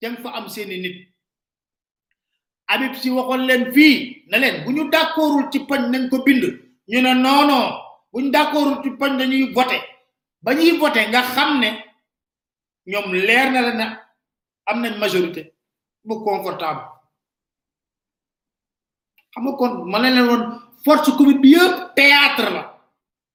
[0.00, 0.96] dem fa am seeni nit
[2.74, 3.96] abib si waxoon leen fii
[4.30, 6.44] na leen bu ñu d'accordul ci pañ nañ ko bind
[6.90, 7.64] ñu ne non non
[8.10, 9.82] bu ñu d'accordul ci pañ dañuy voter
[10.44, 10.72] ba ñuy
[11.10, 11.70] nga xam ne
[12.90, 13.72] ñoom leer na la
[14.70, 15.42] am nañ majorité
[16.06, 16.84] bu confortable
[19.32, 20.42] xam nga kon ma leen woon
[20.84, 22.62] force commune bi yëpp théâtre la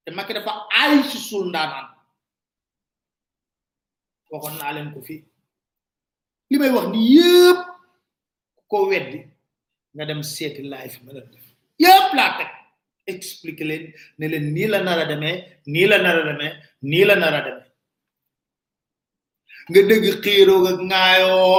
[0.04, 1.48] te Macky dafa ay si suul
[4.30, 5.20] waxoon naa leen ko fii
[6.50, 7.60] li may wax ni yëpp
[8.70, 9.20] ko weddi
[9.94, 11.46] nga dem seeti live ma leen def
[11.82, 12.50] yëpp laa teg
[13.14, 13.84] expliqué leen
[14.18, 15.36] ne leen nii la nar a demee
[15.72, 16.50] nii la nara a
[16.90, 17.67] nii la nar a demee
[19.68, 21.56] nga dëgg xiiroo ak ŋaayoo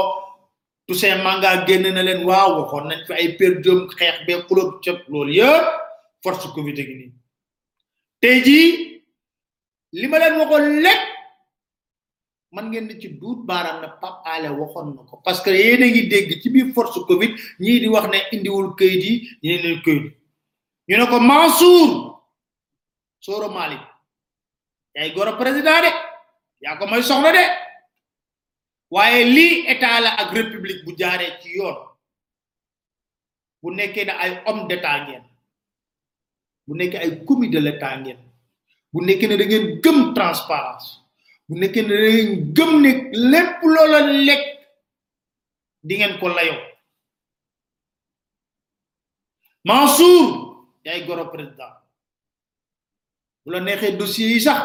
[0.86, 3.52] Toussaint Manga génn na leen waaw waxoon nañ fi ay per
[4.00, 5.66] xeex bee xulóog cëp loolu yëpp
[6.24, 7.12] force Covid gi nii
[8.22, 8.74] tey jii
[10.00, 11.04] li ma leen waxoon lépp
[12.54, 15.84] man ngeen di ci duut baaraam na Pape Alé waxoon na ko parce que yéen
[15.86, 17.32] a ngi dégg ci biir force Covid
[17.66, 19.84] ñii di wax ne indiwul këyit yi ñii
[20.88, 21.90] ñu ne ko Mansour
[23.22, 23.84] Soro Malick
[24.96, 25.92] yaay goro président de
[26.66, 27.69] yaa ko may soxna de.
[28.92, 31.78] waaye lii état la ak république bu jaaree ci yoon
[33.62, 35.08] bu nekkee na ay homme d'état
[36.66, 38.04] bu nekkee ay commis de l'état
[38.92, 40.88] bu nekkee ne dangeen ngeen gëm transparence
[41.48, 42.92] bu nekkee ne da ngeen gëm ne
[43.32, 44.46] lépp loola lekk
[45.88, 46.56] di ngeen ko layo
[49.68, 50.26] Mansour
[50.86, 51.74] yaay goro président
[53.44, 54.62] bu la neexee dossier yi sax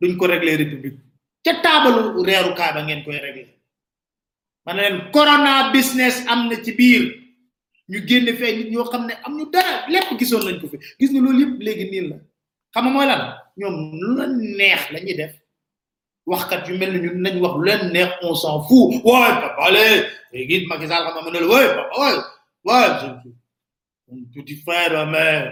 [0.00, 0.98] duñ ko régler république
[1.44, 3.57] ca taabalu reeru kaaba ngeen koy régler
[4.68, 7.02] man leen corona business amna ci biir
[7.90, 10.76] ñu génn fee nit ñoo xam ne am ñu dara lépp gisoon nañ ko fi
[10.98, 12.16] gis nga loolu yëpp léegi nii la
[12.74, 13.22] xam nga mooy lan
[13.60, 14.24] ñoom lu la
[14.58, 15.32] neex la ñuy def
[16.30, 19.62] waxkat yu mel ni ñun nañ wax lu leen neex on s'en fout waay papa
[19.68, 20.00] allez
[20.32, 22.18] léegi Macky Sall xam nga ne la ouais papa ouais
[22.66, 23.20] ouais
[24.10, 25.50] mon petit frère mais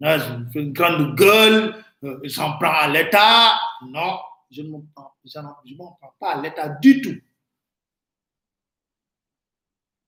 [0.00, 1.60] là, je fais une grande gueule
[2.02, 3.46] il euh, s'en prend à l'État
[3.94, 4.12] non
[4.54, 7.16] je ne m'en prends, je m'en prends pas à l'État du tout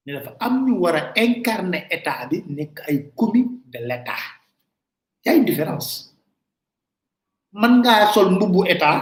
[0.06, 4.20] ne dafa am ñu war a incarner état bi nekk ay commis de l'état
[5.24, 5.88] y a une différence
[7.60, 8.96] man ngaa sol mbubu état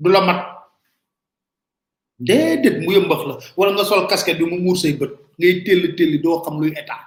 [0.00, 0.40] du la mat
[2.26, 5.84] déedéet mu yëmbax la wala nga sol casquette bi mu muur say bët ngay téll
[5.98, 7.00] téll doo xam luy état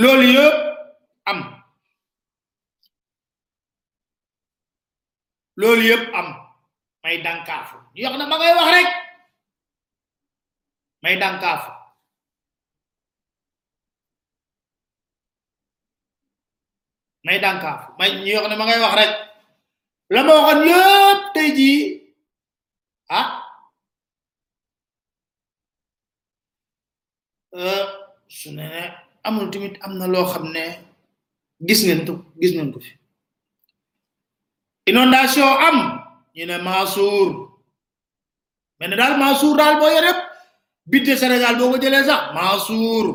[0.00, 0.54] loolu yëpp
[1.30, 1.40] am
[5.60, 6.28] loolu yëpp am
[7.02, 8.88] may dankaafu ñu wax na ma ngay wax rek
[11.06, 11.66] Maidan cough
[17.28, 19.10] maydan kaaf may ñu wax eh, ne ma ngay wax rek
[20.14, 21.70] la mo waxon yépp tay ji
[23.18, 23.24] ah
[27.62, 27.84] euh
[28.38, 28.70] su ne
[29.26, 30.24] amul timit am lo loo
[31.68, 32.00] gis ngeen
[32.40, 32.92] gis ngeen ko fi
[34.92, 35.76] inondation am
[36.36, 37.28] ñu ne masour
[38.78, 39.06] mais ne
[39.40, 40.27] sur dal daal boo
[40.88, 43.06] bidde senegal boo ko jëlee sax mansour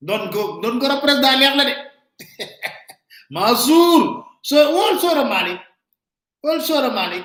[0.00, 1.74] don ko doon ko da leex la de
[3.36, 4.00] mansour
[4.48, 5.54] so wol ra mali
[6.44, 7.20] wol ra mali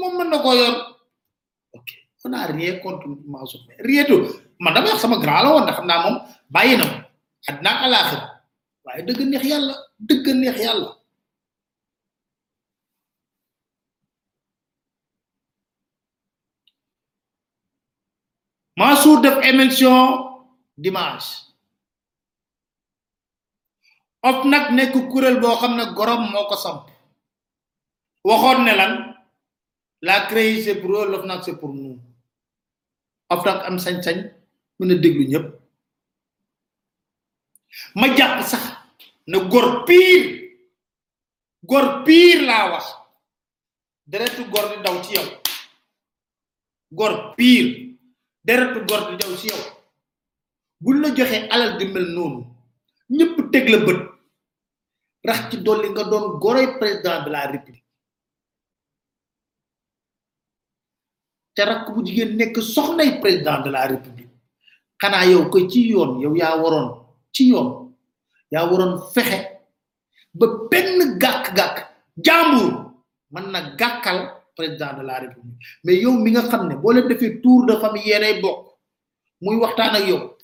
[0.00, 0.74] mo mën na koo yor
[1.76, 1.88] ok
[2.24, 4.28] on a rien contre mansour rien tout
[4.60, 6.16] man dama wax sama grand la won da xamna mom
[6.54, 6.84] bayina
[7.48, 8.20] adna ma àddina
[8.84, 9.74] waye deug neex yalla
[10.08, 10.99] deug neex yalla
[18.80, 19.98] ma Mansour def émission
[20.80, 21.52] dimanche
[24.24, 26.88] of nag nekk kuréel boo xam ne gorom moo ko samp
[28.24, 28.94] waxoon ne lan
[30.00, 32.00] la créer c'est pour eux l'OFNAC c'est pour nous
[33.28, 34.32] OFNAC am sañ-sañ
[34.78, 35.46] mën a déglu ñëpp
[38.00, 38.64] ma jàpp sax
[39.28, 40.24] ne góor piir
[41.68, 42.86] góor piir laa wax
[44.06, 45.28] deretu góor di daw ci yow
[46.96, 47.89] góor piir
[48.40, 49.62] deretu góor di daw si yow
[50.80, 52.40] buñ la joxee alal di mel noonu
[53.16, 54.00] ñëpp teg la bët
[55.28, 57.84] rax ci dolli nga doon goroy président de la république
[61.54, 64.30] te rakk bu jigéen nekk soxnay président de la république
[65.02, 66.88] xanaa yow ko ci yoon yow yaa waroon
[67.34, 67.94] ci yoon
[68.50, 69.38] yaa waroon fexe
[70.34, 71.76] ba benn gàkk-gàkk
[72.24, 72.72] jàmbur
[73.32, 77.08] mën na gàkkal président de la république mais yow mi nga xam ne boo leen
[77.08, 78.72] defee tour de famille yéenay bokk
[79.40, 80.36] muy waxtaan ak yow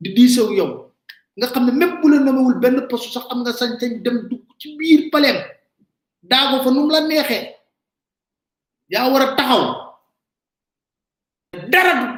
[0.00, 0.92] di diisew yow
[1.36, 4.42] nga xam ne même bu la nomewul benn poste sax am nga sañ-sañ dem dugg
[4.58, 5.36] ci biir paleem
[6.22, 7.54] daago fa nu mu la neexee
[8.88, 9.64] yaa war a taxaw
[11.72, 12.08] dara du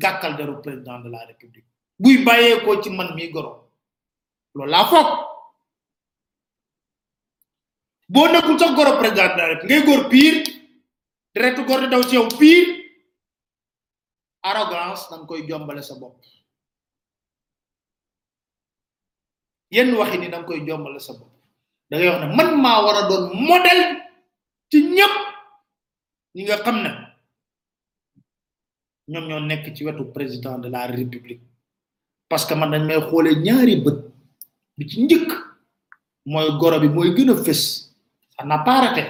[0.00, 1.66] gàkkal deru président de la république
[1.98, 3.68] buy bàyyeekoo ci man mi goro
[4.54, 5.28] loolu laa
[8.14, 10.40] boo nekkul sax goro président de la République ngay góor pire
[11.34, 12.66] deretu góor daw ci yow pire
[14.48, 16.16] arrogance danga koy jombale sa bopp
[19.74, 21.32] yenn waxi ni danga koy jombale sa bopp
[21.90, 23.86] da ngay wax ne man maa war a doon modèle
[24.70, 25.16] ci ñëpp
[26.36, 26.92] ñi nga xam ne
[29.12, 31.40] ñoom ñoo nekk ci wetu président de la république
[32.30, 33.96] parce que man dañ may xoole ñaari bët
[34.78, 35.30] bi ci njëkk
[36.32, 37.64] mooy goro bi mooy gën a fës
[38.38, 39.04] on n'a pas raté.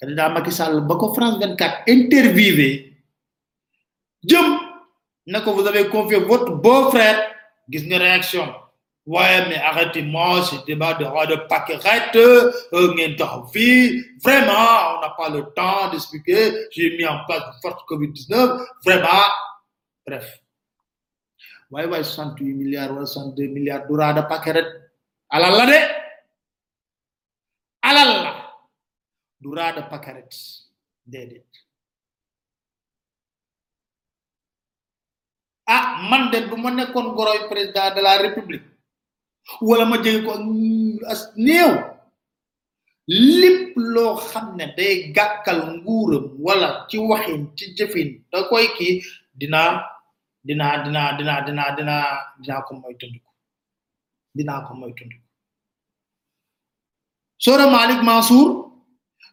[0.00, 2.94] Candidat Macky Sall, Bako France 24, interviewé.
[4.24, 4.58] Djum,
[5.26, 7.30] vous avez confié votre beau-frère.
[7.68, 8.52] Guise une réaction.
[9.06, 12.20] Ouais, mais arrêtez-moi ce débat de roi de paquerette, vie,
[12.74, 16.52] euh, Vraiment, on n'a pas le temps d'expliquer.
[16.72, 18.64] J'ai mis en place une forte COVID-19.
[18.84, 19.22] Vraiment.
[20.04, 20.38] Bref.
[21.70, 24.90] Ouais, ouais, 68 milliards, 62 milliards d'euros de paquerette.
[25.30, 25.84] À la l'année.
[29.40, 30.32] du raada pakaret
[31.06, 31.44] déedéet
[35.66, 38.62] ah man de bu ma nekkoon goroy président de la république
[39.68, 40.32] wala ma jege ko
[41.12, 41.70] as néew
[43.38, 48.94] lépp loo xam ne day gàkkal nguuram wala ci waxin ci jëfin da koy kii
[49.40, 49.60] dina
[50.46, 52.06] dinaa dinaa dinaa dinaa dinaa
[52.40, 53.30] dinaa ko moy tundiku
[54.36, 55.24] dinaa ko moy tundiku
[57.38, 58.65] Soora Malick Mansour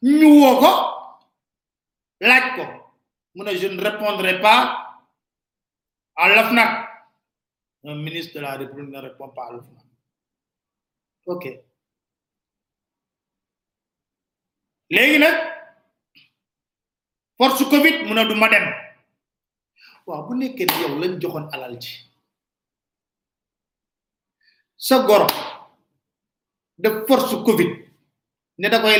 [0.05, 1.21] Nous avons,
[2.19, 2.27] je
[3.67, 4.99] ne répondrai pas
[6.17, 6.89] à l'OFNAC
[7.83, 9.59] Le ministre de la République ne répond pas à
[11.25, 11.45] ok
[14.89, 15.23] léegi
[17.37, 18.67] force Covid Je ne du ma dem
[20.05, 21.93] waaw bu nekkee yow lañ joxoon alal ci
[26.77, 27.71] de force Covid
[28.57, 28.99] ne da koy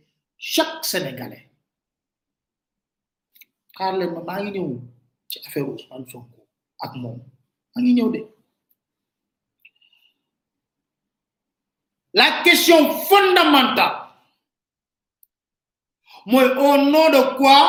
[0.49, 1.47] chaque Sénégalais
[3.77, 4.69] xaar leen ma maa ngi ñëw
[5.29, 6.39] ci affaire Ousmane Sonko
[6.83, 7.17] ak moom
[7.71, 8.19] maa ngi ñëw de
[12.19, 12.79] la question
[13.09, 13.99] fondamentale
[16.25, 17.61] moi, au nom de quoi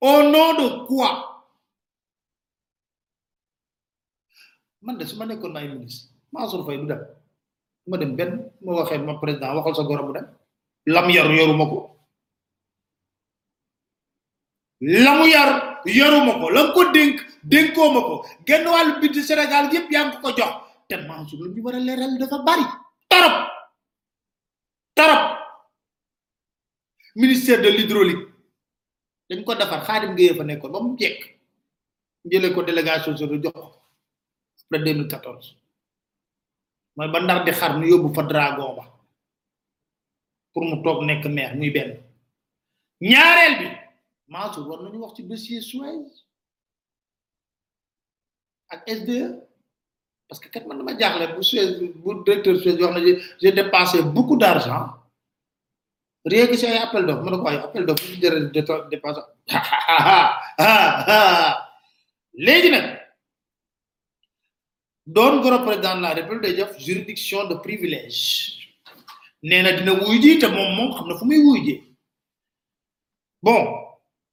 [0.00, 1.10] au nom de quoi
[4.80, 7.00] man de su ma nekkoon maay ministre Mansour fay du dem
[7.86, 8.30] ma dem ben
[8.62, 10.26] mo waxe ma president waxal sa gorom dem
[10.94, 11.78] lam yar yorumako
[14.80, 15.50] ya lam yar
[15.98, 17.18] yorumako ya lam ko denk
[17.94, 20.52] mako genn wal bid senegal yep yang ko jox
[20.88, 22.64] té Mansour lu ñu wara leral dafa bari
[23.10, 23.34] tarap
[24.96, 25.22] tarap
[27.14, 28.28] ministère de l'hydraulique
[29.30, 31.18] dañ ko defar xadim gëyé fa nekkon bam jek
[32.30, 33.58] jele ko délégation su jox
[34.66, 35.63] après 2014
[36.96, 38.84] mooy ba ndar di xar nu yóbbu fa dragon ba
[40.52, 41.90] pour mu toog nekk maire muy benn
[43.10, 43.66] ñaareel bi
[44.32, 46.06] Mansour war nañu wax ci dossier Suez
[48.72, 49.20] ak SDE
[50.26, 51.68] parce que kat man dama jaaxle bu Suez
[52.02, 53.98] bu directeur Suez yoo xam ne j'ai dépensé
[54.42, 54.86] d'argent
[56.24, 58.54] rien si ay appel d'offre ma ne ko ay appel d'offre bu ñu jëlee
[62.46, 63.03] léegi nag.
[65.06, 68.72] don goro président de la république day def juridiction de privilège
[69.42, 71.74] néna dina wuy ji te mom moom xamna na fu muy wuy ji
[73.42, 73.60] bon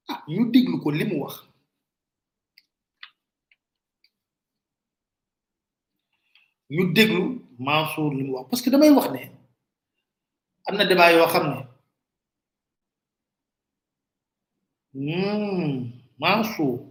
[0.08, 1.36] ah ñu déglu ko li wax
[6.70, 7.24] ñu déglu
[7.60, 9.30] Mansour li wax parce que damay wax né
[10.70, 11.66] amna débat yo xamné
[14.94, 16.91] ne hmm, Mansour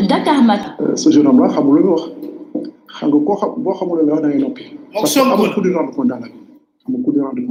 [0.00, 0.76] Dakar Mat.
[0.80, 2.02] Euh, ce jeune homme là lu muy wax
[2.86, 4.64] xam nga koo xam boo xamul lu muy wax da ngay noppi.
[4.92, 6.32] parce que amul ku di rendre compte daanaka
[6.86, 7.44] amul ku di rendre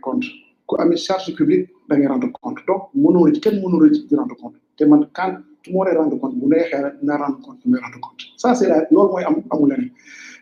[0.00, 0.26] compte
[0.66, 4.16] ku amee charge publique da ngay rendre compte donc mënoo kenn mënoo rëcc di
[4.76, 5.42] te man kan
[5.72, 7.80] moo lay rendre compte bu neexee rek naa rendre compte bu may
[9.60, 9.90] rendre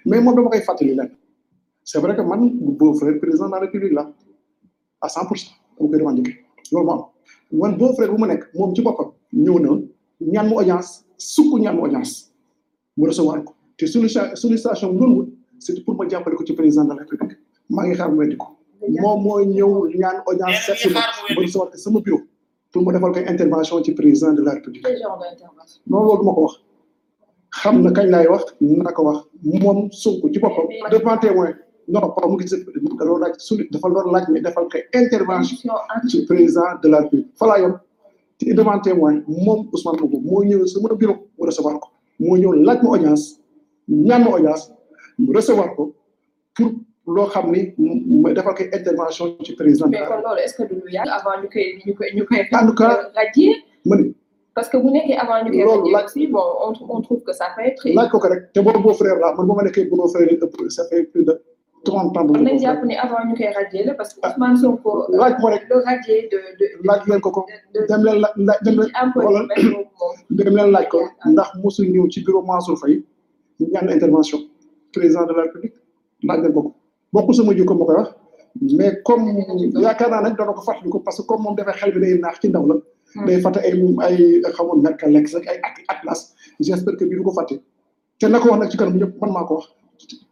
[0.04, 1.10] mais moom dama koy fàttali lenn
[1.84, 4.10] c' est que man beau-frère président de la république la
[5.00, 5.50] à cent pour cent
[5.80, 6.12] dama
[7.50, 9.82] bu ma nekk moom ci boppam ñëw na.
[10.30, 12.30] ñàmm audience sukk ñàmm audience
[12.96, 16.52] mu recevoir ko te solution sollicitation mu doon wut c'est pour ma jàppale ko ci
[16.54, 17.36] président de la république
[17.70, 18.46] maa ngi xaar mu weddi ko
[19.02, 22.20] moom mooy ñëw ñaan audience seet ma ba recevoir ko sama bureau
[22.72, 24.86] pour ma defal ko intervention ci président de la république
[25.86, 26.54] noonu loolu ma ko wax
[27.62, 31.54] xam na kañ laay wax na ko wax moom Sonko ci boppam devant témoin
[31.88, 32.56] non pas mu ngi si
[32.98, 35.56] loolu laaj su dafa laaj mais defal ko intervention
[36.08, 37.72] ci président de la république fa
[38.42, 41.86] ci devant témoin mom Ousmane Sonko mo ñëw sama bureau mu recevoir ko
[42.18, 43.38] mo ñëw laaj ma audience
[43.88, 44.66] ñaan audience
[45.22, 45.94] mu recevoir ko
[46.56, 49.86] pour lo xamni ni ma defal ko intervention ci président.
[49.88, 52.38] mais kon loolu est-ce que du lu yàgg avant ñu koy ñu koy ñu koy.
[52.50, 53.54] en tout cas radier.
[53.86, 54.14] ma ni
[54.54, 55.62] parce que bu nekkee avant ñu koy.
[55.64, 57.86] loolu laaj aussi bon on on trouve que ça fait être.
[57.88, 60.06] laaj ko ko rek te boobu boo frère la man bu ma nekkee bu ma
[60.08, 60.28] frère
[60.68, 61.38] ça fait plus de.
[61.84, 64.54] 30 ans bu ñu ko jàpp ne avant ñu koy radier la parce que Ousmane
[64.54, 65.30] ah,
[66.26, 66.36] de
[66.84, 67.46] laaj ko ko
[67.88, 68.76] dem la dem
[70.74, 73.02] laaj ko ndax mosu ñëw ci bureau Mansour Faye
[73.60, 74.38] ñu ñaan intervention
[74.92, 75.74] président de la République
[76.22, 76.74] laaj leen ko ko
[77.12, 78.08] bokkul sama jikko ma koy wax
[78.78, 79.26] mais comme
[79.84, 82.18] yaakaar naa nañ dana ko fàttali ko parce que comme moom dafay xel bi day
[82.18, 82.74] naax ci ndaw la.
[83.14, 83.26] Hmm.
[83.26, 83.72] day fàtte ay
[84.06, 85.58] ay xamoon Mercallex ak ay
[85.88, 86.20] Atlas
[86.60, 87.56] j'espère que bii du ko fàtte
[88.20, 89.66] te na ko wax nag ci kanam ñëpp man maa ko wax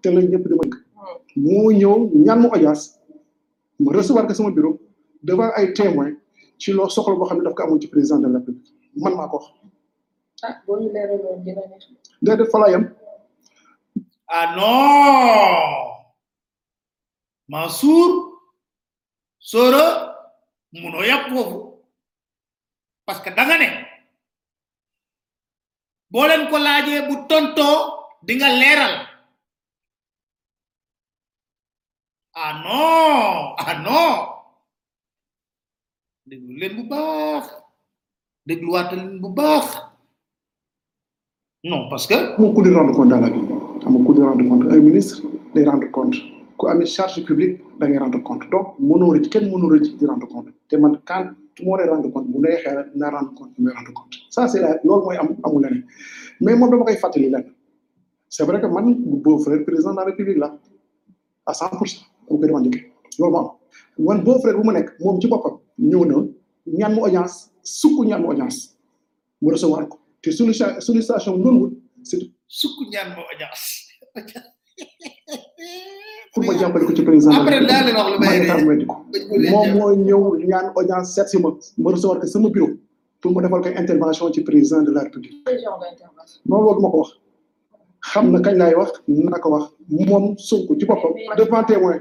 [0.03, 0.55] te la ñëpp di
[1.37, 3.01] mo ñew ñaan ma audience
[3.81, 4.77] mo recevoir ko sama bureau
[5.25, 6.17] devant ay témoins
[6.61, 9.15] ci lo soxla bo xamni ne daf ko amoon ci président de la république man
[9.17, 9.47] mako wax
[10.47, 11.77] ah bo ñu leeraloon dina ne
[12.23, 12.85] déedéet fa laa yem
[14.29, 15.89] ah non
[17.51, 18.11] Mansour
[19.39, 19.85] soro
[20.73, 21.59] mu no yàpp fofu
[23.07, 23.69] parce que da nga ne
[26.11, 27.69] bo len ko laaje bu tonto
[28.23, 29.10] di nga leral
[32.41, 34.01] Ano, ano.
[36.25, 37.45] Degulin bubak.
[38.49, 39.69] Degluatin bubak.
[41.69, 42.17] Non, parce que...
[42.41, 43.45] Beaucoup de rendre compte dans la vie.
[43.85, 44.65] Beaucoup di rendre compte.
[44.73, 45.21] Un ministre,
[45.55, 46.17] les rendre compte.
[46.57, 50.05] ku amé charge publique da ngay rendre compte donc mënoo rëcc kenn mënoo rit di
[50.05, 51.33] rendre compte te man quand
[51.65, 54.57] moo lay rendre compte bu neexee rek na rendre compte may rendre compte ça c'
[54.57, 55.87] est la loolu mooy am amul leneen
[56.45, 57.49] mais moom dama koy fàttali lenn
[58.29, 60.39] c' est vrai que man bu beau frère président de la république
[61.47, 61.81] à 100
[62.31, 62.85] dama koy revendiquer
[63.19, 63.51] loolu
[63.99, 64.15] moo
[64.57, 66.27] bu ma nekk moom ci boppam ñëw na
[66.67, 69.49] ñaan mu audience sukk ñaan mu
[69.89, 71.73] ko te solution sollicitation bi doon wut
[76.47, 78.95] ma jàppale ko ci président après laa ko
[79.51, 82.71] moom moo ñëw ñaan audience seet si ma ma recevoir ko sama bureau
[83.21, 85.33] pour ma defal ka intervention ci président de la république.
[86.47, 87.11] non loolu ma ko wax.
[88.13, 92.01] xam na kañ lay wax naa ko wax moom Sonko ci boppam devant témoin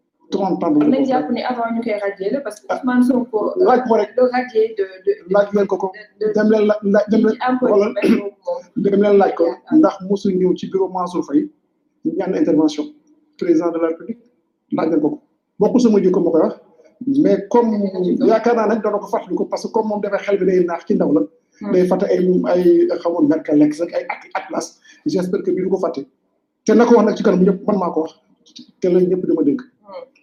[0.31, 0.79] 30 ans.
[0.79, 3.53] dañu jàpp ne avant ñu koy radier parce que Ousmane Sonko.
[3.57, 5.11] laaj ko rek radier de de.
[5.33, 5.91] laaj leen ko ko
[6.35, 7.05] dem leen la laaj
[8.83, 9.45] dem leen laaj ko
[9.77, 11.45] ndax musu ñëw ci bureau Mansour Faye
[12.05, 12.85] ñu ñaan intervention
[13.37, 14.19] président de la République
[14.71, 15.21] laaj leen ko
[15.73, 16.53] ko sama jikko ma wax
[17.23, 17.71] mais comme
[18.29, 20.63] yakana nak nag dana ko fàttali ko parce que comme mom dafa xel bi day
[20.65, 21.21] naax ci ndaw la.
[21.73, 22.19] day fàtte ay
[22.53, 22.63] ay
[23.03, 24.05] xamone nak lex ak ay
[24.39, 24.65] atlas
[25.05, 26.01] j'espère que bi du ko fàtte
[26.65, 28.11] te nako wax nak ci kanam ñep man mako wax
[28.79, 29.61] te lañ ñep dama dégg.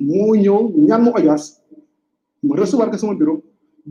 [0.06, 1.46] moo nyamu ñaan ma audience
[2.46, 3.38] mu recevoir ko sama bureau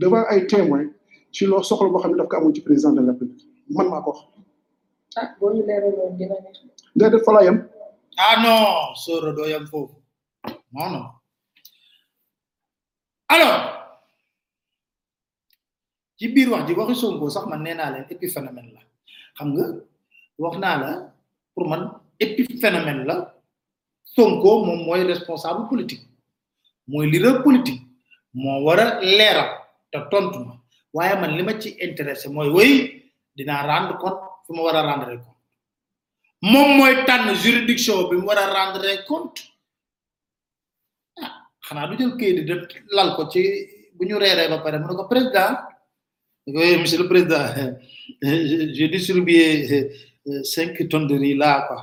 [0.00, 0.88] devant ay témoin
[1.34, 4.18] ci daf ko ci président de la république man wax
[5.16, 6.16] ah boo ñu leeral loolu
[6.96, 7.58] dina fa yem
[8.22, 9.94] ah non sóora doo yem foofu
[10.72, 11.04] non non
[13.34, 13.62] alors
[16.16, 17.44] ci biir wax ji waxi sonko sax
[24.18, 26.06] Sonko moom mooy responsable politique
[26.90, 27.82] mooy leader politique
[28.40, 28.84] moo war a
[29.18, 29.50] leeral
[29.92, 30.38] te tontu
[30.96, 32.70] waaye man li ma ci intéressé mooy woy
[33.36, 35.38] dinaa rendre compte fu ma war a rendre compte
[36.52, 39.40] moom mooy tànn juridiction bi mu war a rendre compte
[41.24, 41.28] ah
[41.66, 42.54] xanaa du jël kayit de
[42.96, 43.40] lal ko ci
[43.96, 45.54] bu ñu reeree ba pare mu ne ko président
[46.80, 47.46] monsieur le président
[48.76, 49.40] j'ai distribué
[49.74, 51.78] euh, cinq tonnes de riz là quoi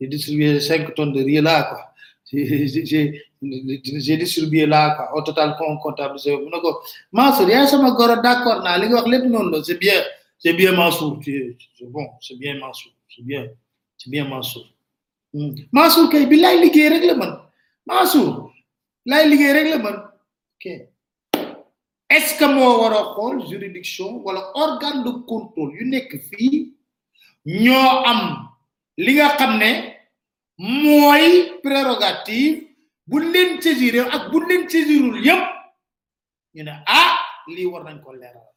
[0.00, 1.84] J'ai distribué 5 tonnes de riz là, quoi.
[2.32, 5.16] J'ai distribué là, quoi.
[5.16, 5.74] Au total, on
[6.44, 6.80] Monaco.
[7.12, 10.02] Mansour, il y a d'accord, c'est bien.
[10.38, 11.18] C'est bien Mansour.
[11.24, 11.56] C'est
[11.90, 12.92] bon, c'est bien Mansour.
[13.14, 13.48] C'est bien.
[13.96, 14.66] C'est bien Mansour.
[15.34, 15.50] Hmm.
[15.72, 17.32] Mansour, kay, bi lay liggéey rek la man.
[17.84, 18.50] Mansour,
[19.04, 19.94] lay liggéey rek la man.
[20.56, 20.66] OK.
[22.08, 26.74] est-ce que moi, war a xool juridiction wala organe de contrôle yu équipe fii
[27.44, 28.47] ñoo am
[29.04, 29.70] li nga xam ne
[30.58, 31.26] mooy
[31.64, 32.74] prérogative
[33.08, 35.42] bu leen saisir ak bu leen saisirul yëpp
[36.54, 37.10] ñu ne ah
[37.56, 38.48] lii war nañ ko leeral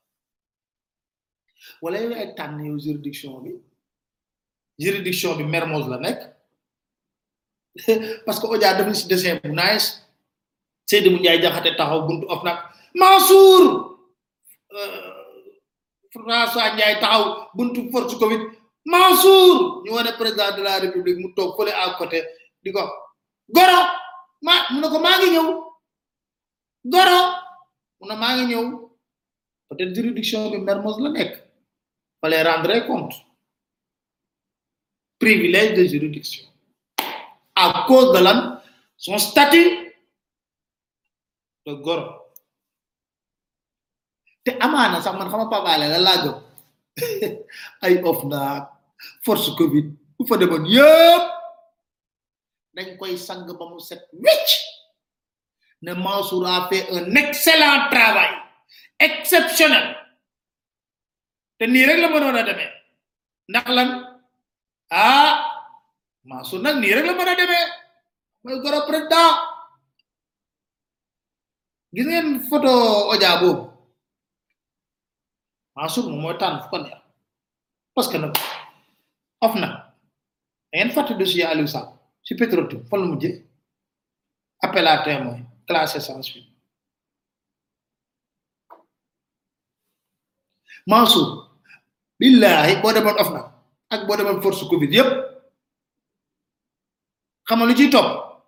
[1.81, 3.51] wala yow ay tànn yow juridiction bi
[4.83, 6.19] juridiction bi Mermoz la nekk
[8.25, 9.89] parce que Odia def na si dessin bu nice
[10.89, 12.57] Seydou Ndiaye jaxate taxaw buntu of nag
[12.99, 13.63] Mansour
[14.75, 14.99] euh,
[16.13, 17.23] François Ndiaye taxaw
[17.55, 18.43] buntu force Covid.
[18.85, 22.19] Mansour ñu wone président de la république mu tok fele à côté
[22.63, 22.79] diko
[23.55, 23.77] goro
[24.45, 25.47] ma mu ko ma ngi ñew
[26.93, 27.19] goro
[27.99, 28.65] mu ne ma ngi ñew
[29.69, 31.03] peut-être juridiction bi mermoz eh?
[31.03, 31.31] la nek
[32.21, 33.13] fallait rendre compte
[35.19, 36.43] privilège de juridiction
[37.55, 38.57] à cause de l'an
[38.97, 39.69] son statut
[41.67, 42.05] de goro
[44.43, 46.50] te amana sax man xama pa balé la la jox
[47.83, 48.67] ay of naag
[49.23, 49.85] force covid
[50.15, 51.25] bu fa demoon yëpp
[52.75, 54.51] dañ koy sang ba mu set wecc
[55.81, 58.33] ne Mansour a fait un excellent travail
[58.99, 59.97] exceptionnel
[61.57, 62.69] te nii rek la mënoon a demee
[63.49, 63.89] ndax lan
[64.93, 65.31] ah
[66.29, 67.67] Mansour nag nii rek la mën a demee
[68.43, 69.33] mooy goro président
[71.93, 72.73] gis ngeen photo
[73.15, 73.31] oja
[75.75, 76.99] Mansour moom mooy tànn fu ko neex
[77.95, 78.35] parce que nag
[79.45, 79.85] of nag da
[80.75, 81.89] ngeen fàtte dossier Aliou Sall
[82.23, 83.45] si la mujjee
[84.63, 86.47] appel à témoin classé sans suite
[90.87, 91.51] Mansour
[92.19, 93.45] billahi boo demoon of nag
[93.89, 95.09] ak boo demoon force Covid yépp
[97.47, 98.43] xamal lu ciy topp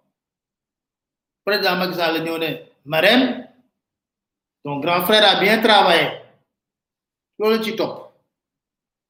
[1.46, 2.50] président Macky Sall ñëw ne
[2.86, 3.48] marraine
[4.64, 6.23] ton grand frère a bien travaillé
[7.38, 7.96] loolu la ci topp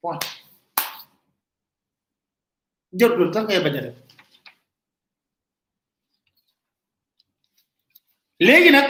[0.02, 0.22] point
[3.00, 3.96] jot loolu sax ngay bañ a def
[8.46, 8.88] léegi nag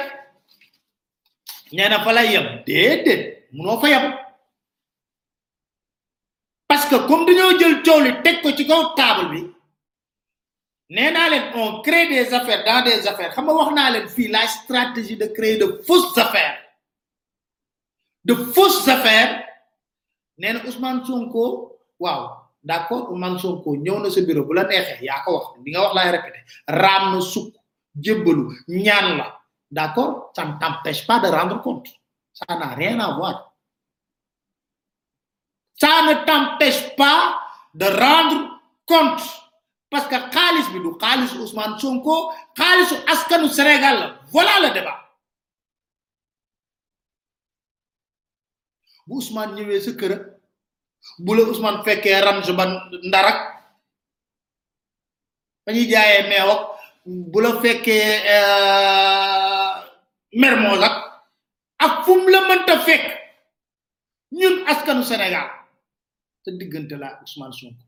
[1.75, 3.23] nee na fa lay yem déedéet
[3.55, 4.05] munoo fa yem
[6.67, 9.41] parce que comme dañoo jël coow li teg ko ci kaw table bi
[10.95, 14.09] nee naa leen on crée des affaires dans des affaires xam nga wax naa leen
[14.15, 16.62] fii la stratégie de créer de fausses affaires
[18.23, 19.45] de fausses affaires
[20.39, 21.45] nee Ousmane Sonko
[22.03, 22.23] waaw
[22.67, 25.69] d' accord Ousmane Sonko ñëw na sa bureau bu la neexee yaa ko wax li
[25.71, 26.39] nga wax laay répété
[26.81, 27.49] raam na sukk
[28.03, 28.43] jébbalu
[28.85, 29.25] ñaan la
[29.69, 31.87] d' accord ça ne t'empêche pas de rendre compte
[32.37, 33.35] ça n'a rien à voir
[35.81, 37.39] ça ne t'empêche pas
[37.81, 38.39] de rendre
[38.85, 39.23] compte
[39.91, 44.97] parce que xaalis bi du xaalisu Ousmane Sonko xaalisu askanu Sénégal la voilà le débat
[49.07, 50.13] bu usman ñëwé sa kër
[51.23, 52.71] bu la usman féké ram ju ban
[53.07, 53.37] ndarak
[55.65, 56.61] dañuy jaayé méwok
[57.31, 57.51] bu la
[60.41, 60.95] mer mo ak
[61.85, 63.03] ak fum la mënta fék
[64.39, 65.47] ñun askanu Sénégal
[66.43, 67.83] te digënté la usman Sonko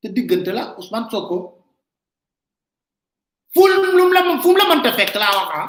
[0.00, 1.36] te digënté la usman Sonko
[3.54, 3.70] fum
[4.14, 5.68] la fum la mënta fék la wax ah.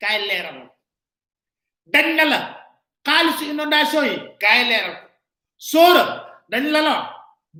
[0.00, 0.72] kay leral
[1.92, 2.40] dañ la la
[3.06, 4.94] xaalisu inondation yi kay leral
[5.56, 6.04] sóora
[6.50, 6.94] dañ la la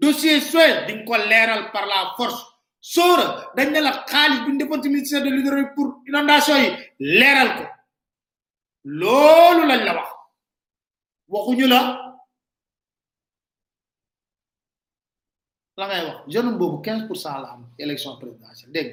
[0.01, 2.43] dossier soil diñ ko leral par la force
[2.95, 3.27] sóora
[3.57, 6.69] dañ la la xaalis bu defoon ci ministère de l'hydro pour inondation yi
[7.21, 7.65] leral ko
[9.01, 10.11] loolu lañ la wax
[11.33, 11.81] waxuñu la
[15.79, 18.91] la ngay wax jeune boobu 15 la am élection présidentielle dégg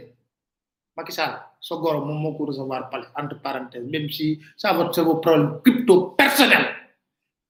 [0.98, 5.02] Macky Sall sogoro goro mom moko recevoir palais entre parenthèse même si ça va c'est
[5.02, 6.66] vos problèmes crypto personnel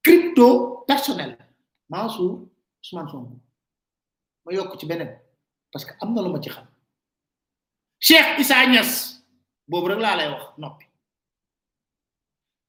[0.03, 1.37] crypto personnel
[1.89, 2.49] mansou
[2.83, 3.35] Ousmane Sonko
[4.45, 5.11] ma yok ci benen
[5.71, 6.65] parce que amna luma ci xam
[7.99, 9.21] Cheikh isa Niass
[9.67, 10.85] bobu rek la lay wax nopi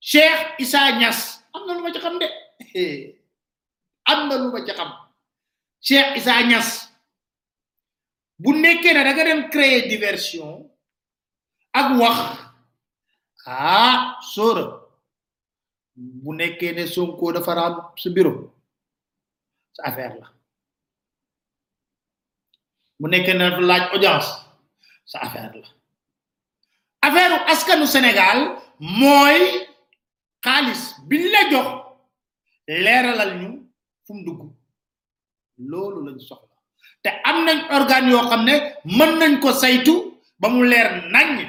[0.01, 2.29] Cheikh isa Niass amna luma ci xam de
[4.07, 4.91] amna luma ci xam
[5.81, 6.71] Cheikh isa Niass
[8.39, 10.69] bu nekké da nga dem créer diversion
[11.73, 12.19] ak wax
[13.49, 14.65] ah sóora
[15.97, 18.49] bu nekkee ne Sonko dafa raam sa bureau
[19.75, 20.29] sa affaire la
[23.01, 24.29] bu nekkee ne dafa laaj audience
[25.05, 25.69] sa affaire la
[27.07, 28.39] affaire askanu Sénégal
[28.81, 29.41] mooy
[30.45, 31.69] xaalis biñ la jox
[32.67, 33.49] leeralal ñu
[34.05, 34.41] fu dugg
[35.69, 36.55] loolu lañ soxla
[37.03, 38.55] te am nañ organe yoo xam ne
[38.85, 39.93] mën nañ ko saytu
[40.41, 41.49] ba mu leer nañ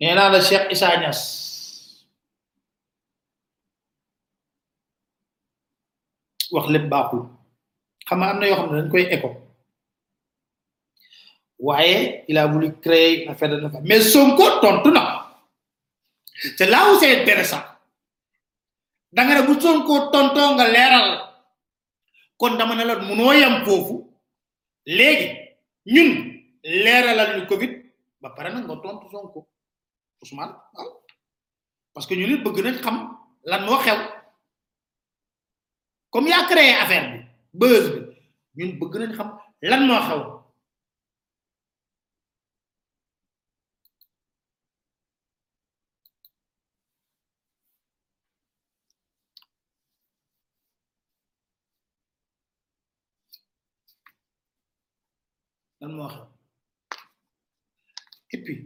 [0.00, 1.20] nee naa la Cheikh Issa Niass
[6.54, 7.22] wax lépp baaxul
[8.08, 9.28] xam nga am na yoo xam ne dañ koy écho
[11.66, 11.96] waaye
[12.30, 15.02] il a voulu créer une affaire Sonko tontu na
[16.56, 17.64] c'est là où c'est intéressant
[19.12, 21.08] da bu Sonko tontoo nga leeral
[22.38, 23.96] kon dama ne la munoo yam foofu
[24.86, 25.28] léegi
[25.86, 26.10] ñun
[26.84, 27.72] leeralal ñu Covid
[28.20, 29.40] ba pare nag nga tontu Sonko.
[30.22, 30.92] Ousmane waaw
[31.94, 32.96] parce que ñu nit bëgg nañ xam
[33.50, 33.98] lan moo xew
[36.12, 37.86] comme yaa créé affaire bi buzz
[38.54, 39.28] bi ñun bëgg nañ xam
[39.70, 40.22] lan moo xew
[55.80, 56.22] lan moo xew
[58.34, 58.58] et puis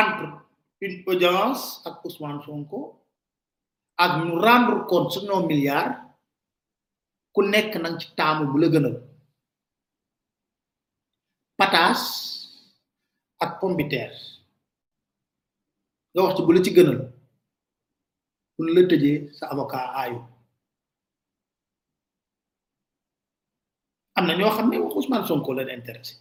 [0.00, 0.26] entre
[0.80, 2.80] une audience ak Ousmane Sonko
[3.96, 5.98] ak ñu rendre compte sur nos milliards
[7.34, 8.96] ku nekk nang ci taamu bu la gënal
[11.58, 12.00] patas
[13.42, 14.10] ak pombiter
[16.14, 16.98] nga wax ci bu la ci gënal
[18.56, 20.20] bu la tëjee sa avocat ayu
[24.16, 26.16] am na ñoo wax Ousmane Sonko la intéressé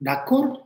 [0.00, 0.65] d'accord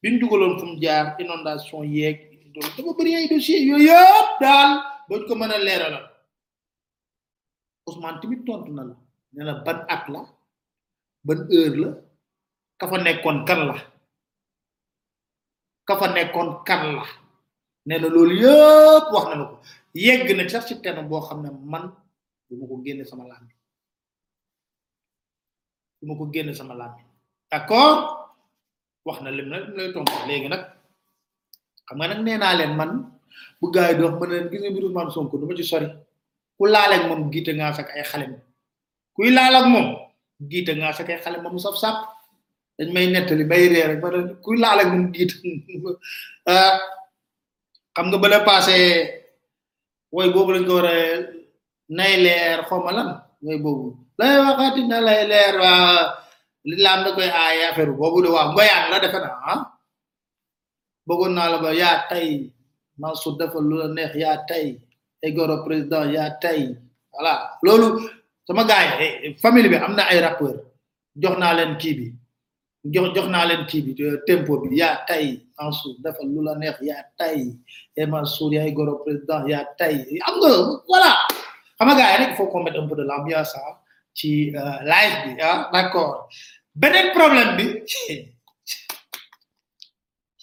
[0.00, 1.84] biñ dugulon fum jaar inondation
[2.56, 4.00] do ko bari ay dossier yo yo
[4.40, 6.08] dal bañ ko meuna leral
[7.88, 8.96] Ousmane tamit tontu na la
[9.36, 10.24] ne la ban at la
[11.24, 11.90] ban heure la
[12.80, 13.76] ka fa nekkon kan la
[15.88, 17.04] ka fa nekkon kan la
[17.86, 18.32] ne la lol
[19.12, 19.56] wax na ko
[19.94, 20.74] yegg na ci ci
[21.08, 21.84] bo xamne man
[22.50, 23.48] dama ko sama lamb
[25.98, 26.26] dama ko
[26.56, 26.96] sama lamb
[27.52, 28.19] d'accord
[29.06, 29.94] wax na lim nag lay nag
[31.88, 32.90] xam nga nag nee naa leen man
[33.60, 35.64] bu gars yi di wax mën leen gis nga mbir Ousmane Sonko du ma ci
[36.56, 38.26] ku laal ak moom giite ngaa sak ay xale
[39.14, 39.88] kuy laal ak moom
[40.50, 41.98] giite ngaa sak ay xale ma mu saf sàpp
[42.94, 45.06] may nettali bay réer rek ma ne kuy laal ak moom
[46.52, 46.76] ah,
[47.96, 48.76] xam nga bala passé
[50.12, 50.96] woy boobu lañ ko war a
[51.96, 53.08] nay leer xaw ma lan
[53.44, 53.86] woy boobu
[54.18, 55.56] lay waxaati na lay leer
[56.68, 59.60] li da koy aaye affaire boobu de waaw ngoyaan la defe naa ah
[61.06, 62.28] bëggoon naa la ba yaa tey
[63.00, 64.66] Mansour dafa lu la neex yaa tey
[65.36, 66.60] goro président ya tey
[67.12, 67.32] voilà
[67.64, 67.88] loolu
[68.46, 70.54] sama gars eh, eh, famille bi am na ay rappeur
[71.22, 72.06] jox naa leen kii bi
[72.94, 75.24] jox jox naa leen kii bi euh, tempo bi yaa tey
[75.58, 77.54] Mansour dafa lu la neex yaa tey e
[78.00, 79.94] eh, Mansour yaa egoro président yaa tey
[80.26, 80.50] am nga
[80.88, 81.10] voilà
[81.76, 82.32] xam nga gars yi rek
[83.10, 83.79] l'ambiance ah
[84.14, 86.26] ci euh, live bi ah d'accord
[86.74, 87.66] beneen problème bi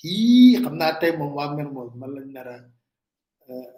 [0.07, 2.57] yii xam naa tey moom waa Mermoz man lañ nar a
[3.49, 3.72] euh,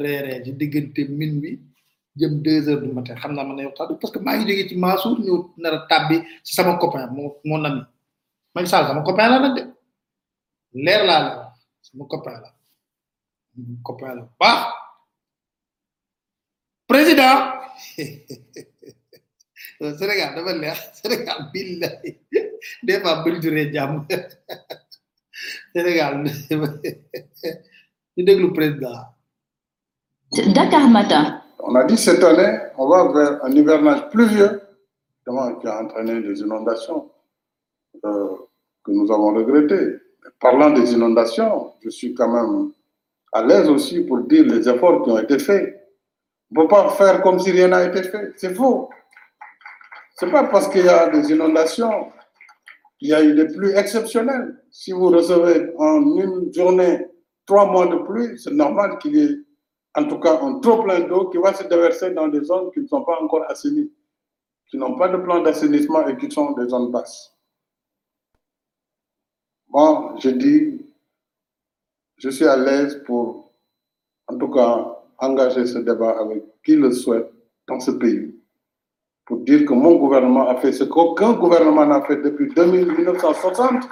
[0.00, 1.50] reeree ci diggante min bi
[2.18, 4.44] jëm deux heures du matin xam naa ma na yow tax parce que maa ngi
[4.48, 6.16] jógee ci Mansour ñëw nar a tàbbi
[6.46, 7.06] si sama copain
[7.46, 7.82] moo nami
[8.54, 9.62] Macky Sall sama copain la nag de
[10.84, 11.32] leer laa la
[11.86, 12.50] sama copain la
[13.86, 14.62] copain la baax
[17.18, 17.58] Ah.
[19.80, 19.86] On
[31.74, 34.60] a dit cette année, on va vers un hivernage pluvieux
[35.26, 35.32] qui
[35.66, 37.10] a entraîné des inondations
[38.04, 38.28] euh,
[38.84, 39.96] que nous avons regrettées.
[40.40, 42.70] Parlant des inondations, je suis quand même
[43.32, 45.87] à l'aise aussi pour dire les efforts qui ont été faits
[46.56, 48.32] on ne peut pas faire comme si rien n'a été fait.
[48.36, 48.88] C'est faux.
[50.18, 52.10] Ce n'est pas parce qu'il y a des inondations,
[53.00, 54.60] il y a eu des pluies exceptionnelles.
[54.70, 57.06] Si vous recevez en une journée
[57.46, 59.38] trois mois de pluie, c'est normal qu'il y ait
[59.94, 62.80] en tout cas un trop plein d'eau qui va se déverser dans des zones qui
[62.80, 63.92] ne sont pas encore assainies,
[64.70, 67.34] qui n'ont pas de plan d'assainissement et qui sont des zones basses.
[69.68, 70.86] bon, je dis,
[72.16, 73.52] je suis à l'aise pour,
[74.28, 77.30] en tout cas, engager ce débat avec qui le souhaite
[77.66, 78.34] dans ce pays
[79.26, 83.84] pour dire que mon gouvernement a fait ce qu'aucun gouvernement n'a fait depuis 1960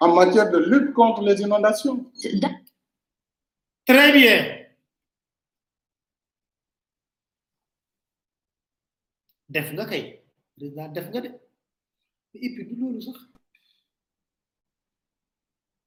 [0.00, 2.04] en matière de lutte contre les inondations.
[3.86, 4.52] Très bien.
[9.48, 10.20] def nga et
[10.58, 10.72] du
[13.00, 13.16] sax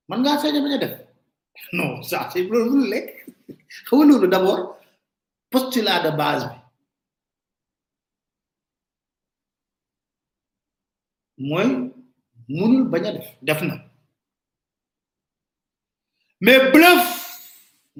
[0.08, 0.24] man
[1.74, 2.48] non ça c'est
[3.76, 4.62] xam nga loolu d'abord
[5.52, 6.46] postulat de base
[11.36, 11.70] bi mooy
[12.58, 13.76] munul bañ def def na
[16.44, 17.04] mais bluff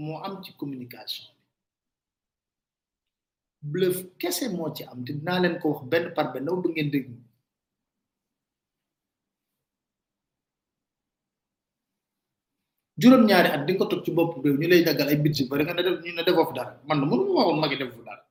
[0.04, 1.26] moo am ci communication
[3.72, 6.90] bluff kese moo ci am te dinaa leen ko wax benn par benn du ngeen
[6.94, 7.18] déglu
[13.02, 15.48] juróom ñaari at di nga ko toog ci bopp réew ñu lay daggal ay budget
[15.50, 17.96] bari nga ne def ñu ne defoo fi dara man mënu ma waxoon magi defoo
[18.00, 18.24] fi dara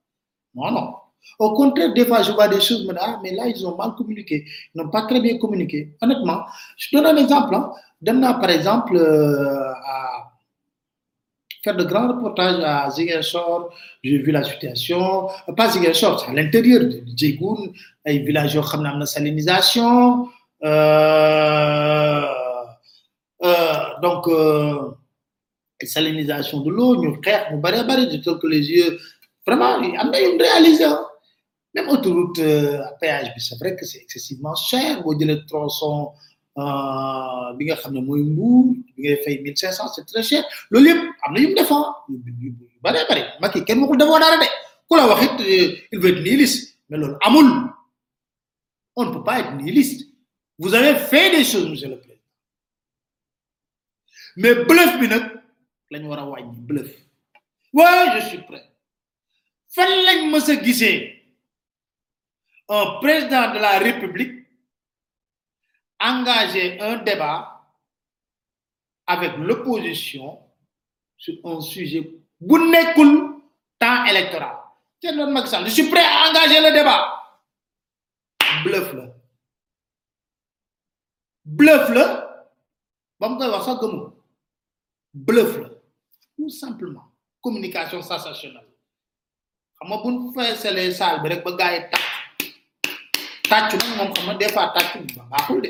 [0.54, 0.86] non non
[1.44, 3.92] au contraire des fois je vois des choses mais ah mais là ils ont mal
[3.98, 4.36] communiqué
[4.70, 6.40] ils n'ont pas très bien communiqué honnêtement
[6.80, 7.66] je donne un exemple hein.
[8.04, 9.96] dem par exemple euh, à
[11.64, 13.58] faire de grands reportages à Ziguinchor
[14.06, 15.02] j'ai vu la situation
[15.58, 17.60] pas Ziguinchor c'est à l'intérieur de Djegoun
[18.06, 19.94] ay villages yoo xam ne salinisation
[20.68, 22.17] euh,
[24.02, 24.90] donc euh,
[25.84, 28.98] salinisation de l'eau nous xeex mu bari bari di que les yeux
[29.46, 30.10] vraiment ils na
[30.44, 31.00] réalisé hein.
[31.74, 35.96] même autoroute euh, à péage c'est vrai que c'est excessivement cher Vous le tronçon
[37.56, 37.76] bi nga
[39.54, 40.94] xam c'est très cher Le lieu
[41.24, 41.94] il na yu mu defoon hein.
[42.40, 44.46] yu bari bari Macky kenn waxul defoo dara de
[44.88, 47.18] ku la euh, il veut être nihiliste mais l'on
[49.00, 50.02] on ne peut pas être nihiliste
[50.60, 52.16] vous avez fait des choses monsieur le président
[54.40, 55.24] mais bluff bi nak
[55.90, 56.90] lañ wara a bluff
[57.74, 58.64] Ouais, je suis prêt
[59.74, 60.54] fan lañ mësa
[62.70, 64.36] un président de la république
[66.10, 67.38] engager un débat
[69.06, 70.26] avec l'opposition
[71.22, 72.04] sur un sujet
[72.48, 73.10] bu nekul
[73.80, 74.56] temps électoral
[75.02, 75.12] c'est
[75.64, 77.02] je suis prêt à engager le débat
[78.64, 79.04] bluff là.
[81.58, 82.04] bluff là.
[83.20, 84.14] Je koy wax
[85.12, 85.70] Bluffle.
[86.38, 87.04] Ou simplement
[87.40, 88.64] communication sensationnelle
[89.80, 91.80] Comment vous bu ñu les salle bi rek ba gars yi
[93.48, 94.84] tàcc tàcc mom des fois ba
[95.30, 95.62] baaxul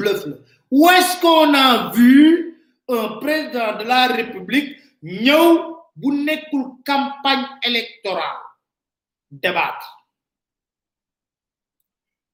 [0.00, 7.46] de où est-ce qu'on a vu un président de la république ñëw bu nekkul campagne
[7.62, 8.42] électorale
[9.30, 10.04] débattre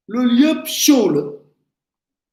[0.09, 1.21] Le lieu show la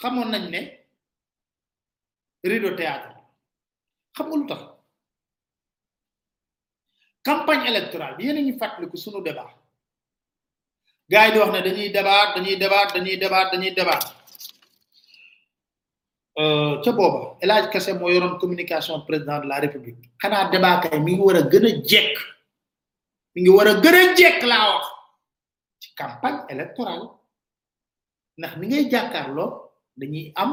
[0.00, 0.60] xamoon nañ ne
[2.50, 3.08] rideau théâtre
[4.16, 4.60] xam tax
[7.28, 9.50] campagne électorale bi yéen a ngi fàttaliku sunu débat
[11.10, 13.98] gars yi di wax ne dañuy débat dañuy débat dañuy débat dañuy débat
[16.40, 20.76] euh, ca booba El Hadj Kassé moo yoroon communication président de la république xanaa débat
[20.82, 22.14] kay mi war a gën a jekk
[23.34, 24.84] mi ngi war a gën a jekk laa wax
[26.00, 27.06] campagne électorale
[28.38, 29.52] ndax ni ngay jàkkaarloo.
[30.00, 30.50] dañuy am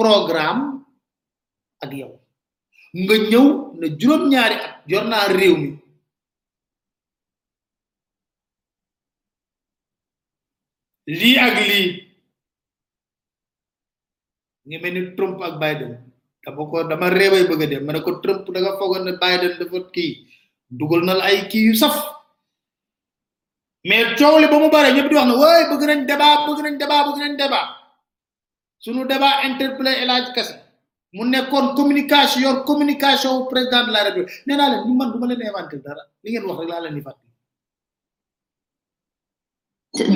[0.00, 0.64] programme
[1.84, 2.10] ak yow
[3.08, 3.46] nga ñëw
[3.80, 5.70] na juróom-ñaari at yor naa réew mi
[11.18, 11.84] lii ak lii
[14.76, 15.92] nga ni Trump ak Biden
[16.44, 19.54] dama ko dama réeway bëgg a ma ne ko Trump da nga foogoon ne Biden
[19.60, 20.12] dafa kii
[20.78, 21.96] dugal na la ay kii yu saf
[23.88, 26.60] mais coow li ba mu bare ñu di wax ne waay bëgg nañ débat bëgg
[26.64, 27.66] nañ débat bëgg nañ débat
[28.84, 30.54] suñu débat interpellé El Hadj Kassé
[31.16, 35.18] mu nekkoon communication yor communication président de la république nee naa leen ñu man du
[35.18, 37.32] ma leen inventé dara li ngeen wax rek laa leen di fàttali.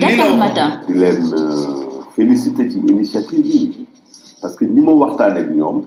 [0.01, 3.63] d'accord madame di leen euh, félicité ci initiative yi
[4.43, 5.79] parce que ni ma waxtaan ak ñoom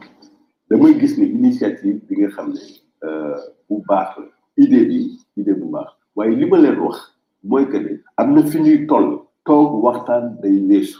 [0.69, 2.59] damay gis ni initiative bi nga xam ne
[3.05, 3.35] euh,
[3.69, 4.25] bu baax la
[4.57, 4.99] idée bi
[5.37, 6.97] idée bu baax waaye li ma leen wax
[7.43, 9.09] mooy que ne am na fi ñuy toll
[9.45, 10.99] toog waxtaan day weesu.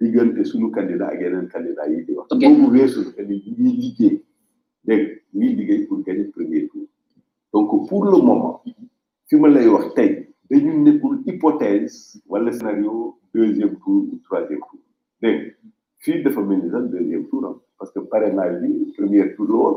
[0.00, 2.26] diggante suñu candidat ak yeneen candidat yi di wax.
[2.34, 4.14] ok boobu weesu que ni ñuy liggéey
[4.86, 5.04] dégg
[5.36, 6.86] ñuy liggéey pour gagner premier tour.
[7.52, 8.62] donc pour le moment
[9.28, 14.80] fi ma lay wax tey dañu nekkul hypothèse wala scénario deuxième tour ou troisième tour
[15.22, 15.50] dégg nga
[15.98, 19.48] fii dafa mel ni sax deuxième tour am hein, parce que parrainage bi premier tour
[19.50, 19.68] la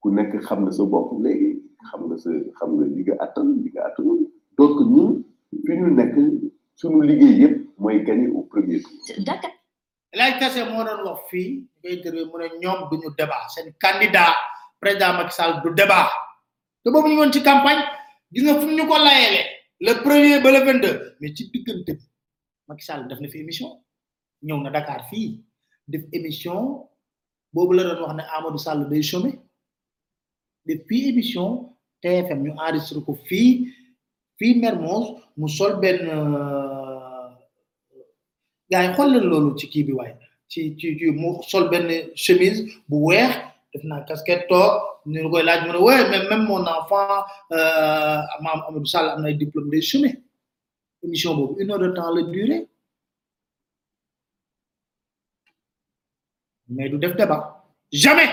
[0.00, 1.54] ku nekk xam na sa bopp léegi
[1.90, 3.94] xam nga sa xam nga li nga attan li nga
[4.58, 5.22] donc ñun
[5.64, 6.16] fi ñu nekk.
[6.82, 8.98] suñu liggéey yëpp mooy gagné au premier tour.
[9.26, 9.54] d'accord
[10.18, 10.42] laaj
[10.74, 11.48] moo doon wax fii
[11.80, 14.34] ngay interview mu ne ñoom duñu débat seen candidat
[14.82, 16.08] président Macky Sall du débat
[16.82, 17.82] te boobu ci campagne
[18.32, 19.42] gis nga fu ñu ko layeele
[19.86, 20.96] le premier ba le vingt deux
[21.36, 22.02] ci diggante bi
[22.68, 23.70] Macky Sall def na fi émission
[24.46, 25.26] ñëw na Dakar fii
[25.92, 26.56] def émission
[27.54, 29.30] boobu la doon wax ne Amadou Sall day chômé
[30.66, 31.46] depuis émission
[32.02, 33.52] TFM ñu enregistré ko fii.
[34.42, 37.30] fii Mermoz mu sol benn euh,
[38.70, 40.14] gaa yi xool loolu ci kii bi waaye
[40.50, 41.88] ci ci ci mu sol benn
[42.24, 43.32] chemise bu weex
[43.72, 44.72] def naa casquette toog
[45.10, 47.20] ñu ngi koy laaj mu ne ouais mais même mon enfant
[47.58, 50.16] euh, maam Amadou Sall am na diplôme des chemins
[51.04, 52.62] émission boobu une heure de temps la durée
[56.68, 57.40] mais du def débat
[58.04, 58.28] jamais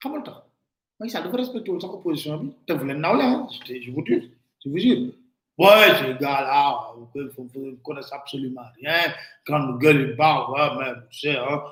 [0.00, 0.36] xamul tax
[0.98, 3.48] Macky Sall dafa respecté wul sax opposition bi te vous le naw hein,
[3.84, 4.22] je vous dis
[4.60, 5.12] tu veux dire,
[5.56, 9.12] Ouais, gars-là, ils ne absolument rien.
[9.44, 11.62] Quand nous gars ouais, mais vous savez, hein.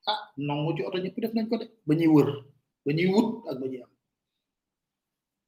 [0.07, 3.51] Ah, non, tu dit, peut-être, on a dit, on a dit, on a dit, on
[3.51, 3.87] a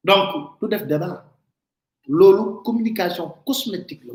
[0.04, 1.24] donc du def débat
[2.06, 4.14] loolu communication cosmétique la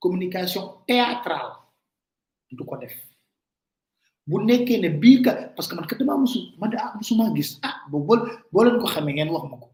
[0.00, 1.52] communication théâtrale
[2.50, 2.94] du ko def
[4.26, 7.82] bu nekkee ne biir ka parce que man kat damaa musu ah musuma gis ah
[7.90, 8.20] bo bol
[8.52, 9.68] boo leen ko xamee ngeen wax ma ko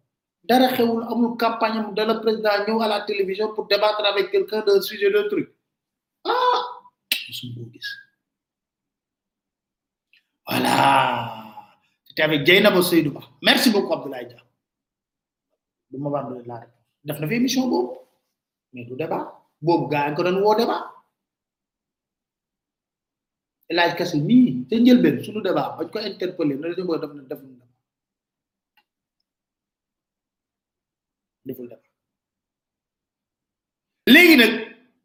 [0.49, 4.61] dara xewul amul campagne mu dala président ñëw à la télévision pour débattre avec quelqu'un
[4.61, 5.49] d'un sujet d'un truc
[6.25, 6.61] ah
[7.29, 7.89] musuh koo gis
[10.47, 11.41] voilà
[12.07, 14.39] c'était avec Dieynaba Seydou Ba merci beaucoup Abdoulaye Dia
[15.95, 17.93] du ma war la réponse def na fi émission boobu
[18.73, 18.95] mais du
[19.67, 20.81] boobu gaa ngi ko doon woo débat
[23.77, 26.95] laaj kasu nii te njëlbeen suñu débat bañ ko interpellé na dañu ko
[34.15, 34.53] léegi nag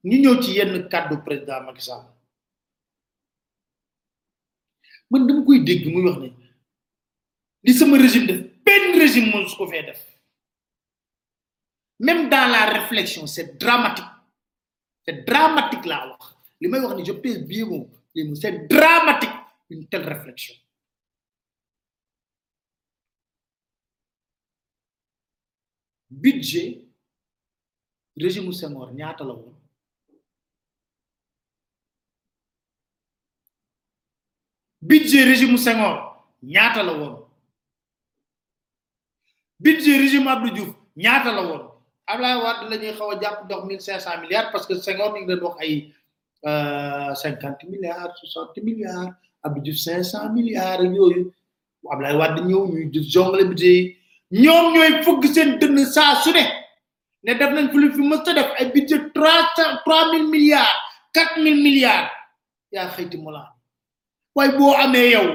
[0.07, 2.05] ñu ñëw ci yenn kàddu président Macky Sall
[5.09, 6.29] man dama koy dégg muy wax ne
[7.65, 10.01] li sama régime def benn régime mënu su ko fee def
[11.99, 14.05] même dans la réflexion c'est dramatique
[15.05, 16.07] c'est dramatique là.
[16.09, 17.67] wax meilleur ni je pèse bien
[18.35, 19.29] c'est dramatique
[19.69, 20.55] une telle réflexion
[26.09, 26.85] budget
[28.17, 29.55] régime Senghor ñaata la woon
[34.81, 37.25] budget régime Senghor ñaata de woon
[39.59, 41.67] budget régime Abdou a ñaata
[42.11, 45.13] Ablaye Wade la ñuy xaw a jàpp dox mille cinq cent milliards parce que Senghor
[45.13, 45.69] ñu ngi doon wax
[46.47, 51.31] euh, cinquante milliards soixante milliards Abdou Diouf cinq cent milliards yooyu
[51.91, 53.95] Ablaye Wade ñëw ñuy jongle budget
[54.31, 56.41] yi ñoom ñooy fëgg seen dënn saa ne
[57.25, 60.75] ne def nañ fi lu fi def ay budget trois cent trois mille milliards
[61.13, 62.09] quatre mille milliards
[62.71, 63.53] yaa xëyti mulaan
[64.35, 65.27] waaye boo amee yow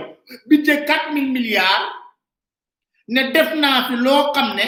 [0.49, 1.87] budget quatre mille milliards
[3.09, 4.66] ne def naa fi loo xam ne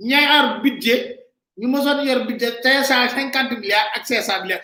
[0.00, 1.15] ñaar budget
[1.58, 4.60] ñu mësoon yor bi de cinq cent cinquante milliards ak cinq cent milliards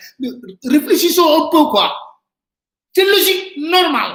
[0.75, 1.87] réfléchissons un peu quoi
[2.93, 4.11] c'est logique normal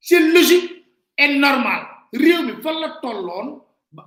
[0.00, 0.70] c'est logique
[1.18, 1.82] et normal
[2.14, 3.46] réew mi fa la tolloon
[3.92, 4.02] ba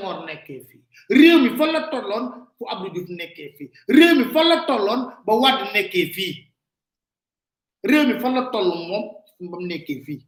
[0.00, 0.82] ngor nekkee fii
[1.18, 2.24] réew mi fa la tolloon
[2.58, 6.34] fu Abdou Diouf nekkee fii réew mi fa la tolloon ba Wade nekkee fii
[7.90, 9.04] réew mi fa la toll moom
[9.50, 10.20] bam nekkee fii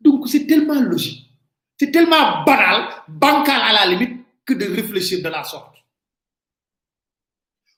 [0.00, 1.29] donc c'est tellement logique
[1.80, 5.76] C'est tellement banal, bancal à la limite, que de réfléchir de la sorte.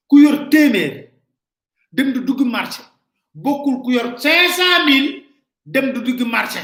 [0.08, 2.82] ku yor dem du marché
[3.32, 5.22] Beaucoup ku yor 500000
[5.64, 6.58] dem du marché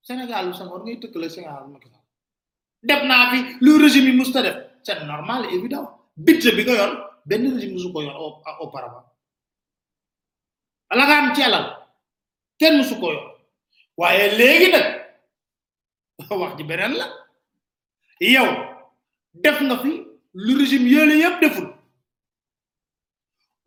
[0.00, 2.04] Sénégal sa ngor orang itu Sénégal Macky alam
[2.80, 6.90] def na nabi lu régime musta def c'est normal évident budget bi nga yor
[7.28, 8.16] benn musu koyor
[8.60, 9.04] o parama
[10.88, 11.66] ala nga ci alal
[12.58, 13.20] ken musu koyor
[14.00, 14.86] yor ya, legi nak
[16.40, 17.06] wax ji benen la
[18.24, 18.56] yow iya,
[19.42, 20.00] def nga fi
[20.32, 21.68] lu régime yele ya, yeb deful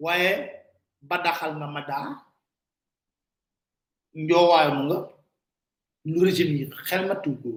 [0.01, 0.49] waye ya,
[1.05, 1.85] ba daxal na ma
[4.17, 5.12] way mu nga
[6.05, 7.49] lu régime yi xel ma tuuti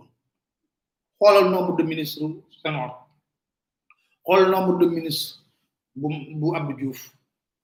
[1.20, 2.22] woon nombre de ministre
[2.62, 2.90] Senghor
[4.26, 5.34] xol nombre de ministre
[5.94, 6.08] bu
[6.40, 7.12] bu Abdou Diouf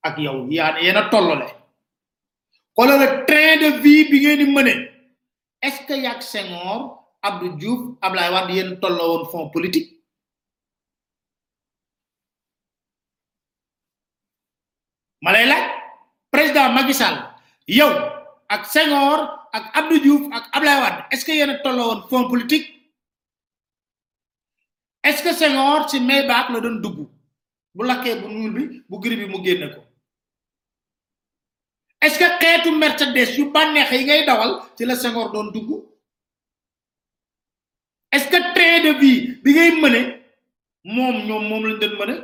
[0.03, 1.47] ak yow ya yéen a tollale
[2.75, 4.73] xoolal le train de vie bi ngeen di mené
[5.61, 10.03] est ce que yàgg Senghor Abdou Diouf ablay wad yeen tolloo fond politique
[15.21, 15.59] malay la
[16.29, 17.15] président magissal
[17.67, 17.93] yow
[18.49, 22.27] ak Senghor ak Abdou Diouf ak Ablaye wad est ce que yene tolloo won fond
[22.27, 22.67] politique
[25.03, 26.97] est ce que Senghor ci Maybach la doon dugg
[27.75, 29.81] bu laké bu ñuul bi bu gri bi mu génné ko
[32.01, 35.69] est ce que xétu mercedes yu banex yi ngay dawal ci la Senghor doon dugg
[38.11, 40.01] est ce que train de vie bi ngay mëne
[40.83, 42.15] mom ñom mom la doon mëne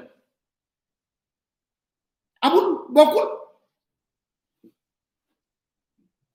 [2.42, 3.39] amul bokul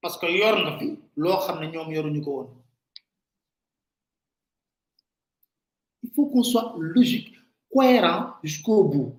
[0.00, 0.86] parce que yor nga fi
[1.22, 2.48] loo xam ne yoruñu ko won
[6.02, 7.36] il faut qu'on soit logique
[7.72, 9.10] cohérent jusqu'au bout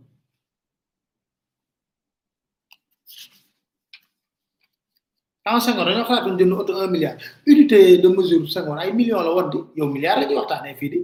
[5.46, 9.32] en Senghor dañoo xalaatoon jënd auto 1 milliard unité de mesure Senghor ay millions la
[9.34, 11.00] war yow milliard la ñuy waxtaanee fii di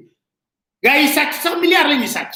[0.84, 2.34] gaay yi sàcc sax milliard la ñuy sàcc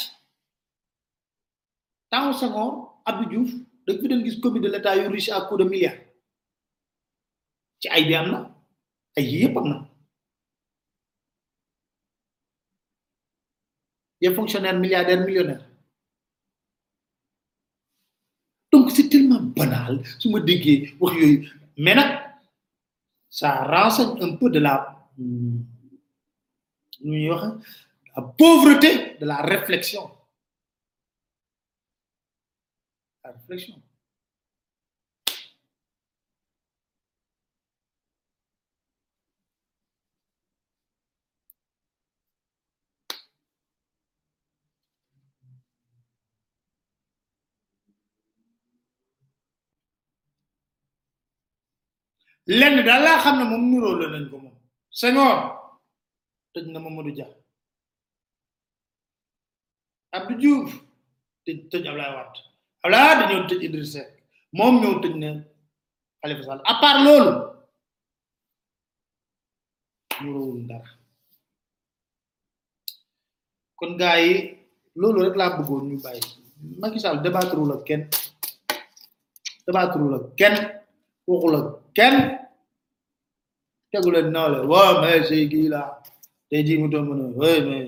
[2.11, 2.69] temps Senghor
[3.05, 3.49] Abdou Diouf
[3.85, 5.99] dañ fi doon gis comité de l'état yu riche à coup de milliards
[7.81, 8.39] ci ay bi am na
[9.17, 9.77] ay yi yëpp am na
[14.37, 15.65] fonctionnaires milliardaires millionnaires
[18.71, 21.37] donc c'est tellement banal su ma déggee wax yooyu
[21.83, 22.11] mais nag
[23.37, 24.73] ça renseigne un peu de la
[28.15, 30.05] la pauvreté de la réflexion
[33.23, 33.77] la réflexion
[52.59, 54.55] lenn daal laa xam ne moom nuroo la nañ ko moom
[54.99, 55.35] Senghor
[56.53, 57.27] tëj na Mamadou Dia
[60.15, 60.71] Abdou Diouf
[61.45, 62.39] tëj tëj Ablaye Wade
[62.83, 63.93] Ablaye Wade ñëw tëj Idriss
[64.57, 65.29] moom ñëw tëj na
[66.21, 67.31] Khalifa Sall à part loolu
[70.21, 70.89] nuroowul dara
[73.77, 74.33] kon gars yi
[74.99, 76.21] loolu rek laa bëggoon ñu bàyyi
[76.79, 78.03] Macky Sall débattre la kenn
[79.65, 80.55] débattre la kenn
[81.27, 81.61] waxu la
[83.93, 85.99] Chakula Nala, ouais, mais c'est qui là
[86.49, 87.88] T'es dit, ouais, mais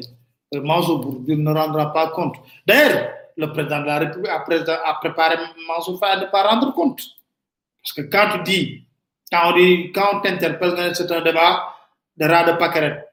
[0.51, 2.35] le Mansour Bourdieu ne rendra pas compte.
[2.65, 4.29] D'ailleurs, le président de la République
[4.69, 7.01] a, a préparé Mansour à ne pas rendre compte.
[7.81, 8.83] Parce que quand tu dis,
[9.31, 11.67] quand on dit, quand on t'interpelle, c'est un débat
[12.17, 13.09] de rat de paquerette.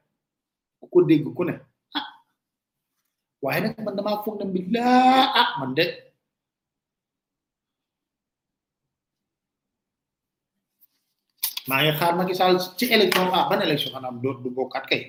[0.81, 1.59] Beaucoup de gens connaissent.
[3.41, 5.83] waaye nag man damaa foog ne mbir laa ah man de
[11.69, 14.49] maa nah, ya, ngi xaar Macky Sall ci élection ah ban élection xanaa do du
[14.57, 15.01] bokkat kay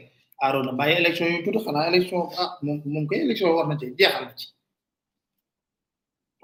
[0.45, 3.77] aro na bàyyi élection yu tudd xanaa élection ah moom moom kay élection war na
[3.81, 4.47] ci jeexal na ci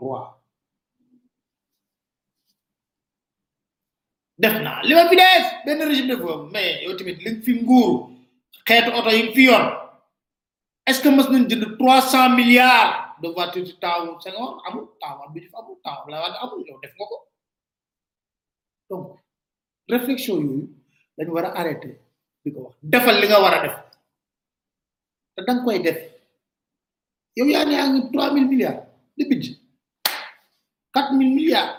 [0.08, 0.26] waaw
[4.42, 7.52] def na li ma fi def benn régime de foofu mais yow tamit li fi
[7.60, 7.90] nguur
[8.66, 9.64] xeetu oto yi fi yor
[10.88, 15.18] est ce que mës nañ jënd trois milliards de voiture ci taawu Senghor amul taawu
[15.24, 17.16] Abdou Diouf amul taawu Abdoulaye Wade amul yow def nga ko
[18.90, 19.04] donc
[19.90, 20.60] réflexion yooyu
[21.16, 21.90] dañ war a arrêté
[22.42, 23.74] di ko wax defal li nga war a def
[25.34, 25.98] te da nga koy def
[27.36, 28.80] yow yaa ne yaa ngi trois mille milliards
[29.18, 29.58] de budget
[30.94, 31.74] quatre mille milliards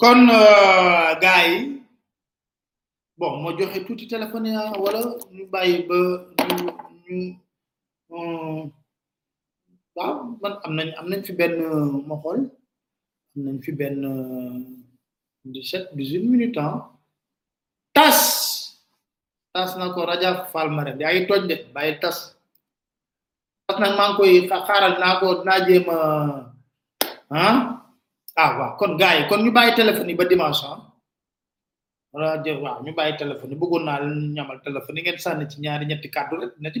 [0.00, 1.56] kon euh, gars yi
[3.18, 5.00] bon mo joxe tuuti téléphone ah, wala
[5.34, 5.96] ñu bàyyi ba
[6.48, 6.66] ñu
[7.04, 7.20] ñu
[8.10, 12.40] waaw man am nañ am nañ fi benn euh, ma xool
[13.34, 14.56] am nañ fi benn euh,
[15.54, 16.74] dix-sept dix-huit minutes ah
[17.96, 18.18] tas
[19.54, 22.16] tas na ko raja falmare yaa ngi toj de bàyyi tas
[23.66, 24.32] tas nañ maa ngi koy
[24.68, 25.98] xaaral naa ko naa jéem a
[27.46, 27.56] ah
[28.42, 30.78] ah waaw kon gars yi kon ñu bàyyi téléphone yi ba dimanche ah
[32.20, 35.56] rajo waaw ñu bàyyi téléphone yi bëggoon naa leen ñamal téléphone yi ngeen sànni ci
[35.62, 36.80] ñaari ñetti kàddu rek na ci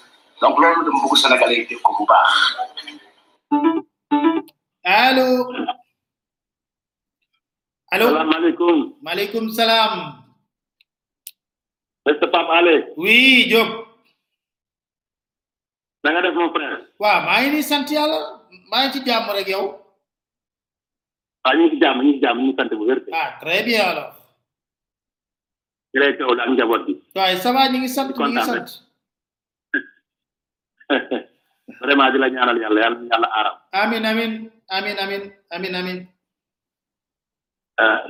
[0.41, 2.33] donc loolu dama bëgg sénégalais yi def ko bu baax
[4.89, 5.27] allo
[7.93, 10.25] allo salaamaaleykum maaleykum salaam
[12.09, 13.85] Mr Pape Ale oui Diop
[16.03, 18.17] na nga def mon frère waaw maa ngi nii sant yàlla
[18.73, 19.65] maa ngi ci jàmm rek yow
[21.45, 23.83] ah ñu ngi ci jàmm ñu ngi jàmm ñu sant bu wér ah très bien
[23.93, 24.17] alors
[26.01, 28.89] ak njaboot bi waaye ça va ñu ngi sant ñu ngi sant
[31.81, 34.31] vraiment di la ñaanal yàlla yàlla yàlla aaram amin amin
[34.75, 35.23] amin amin
[35.55, 35.99] amin amin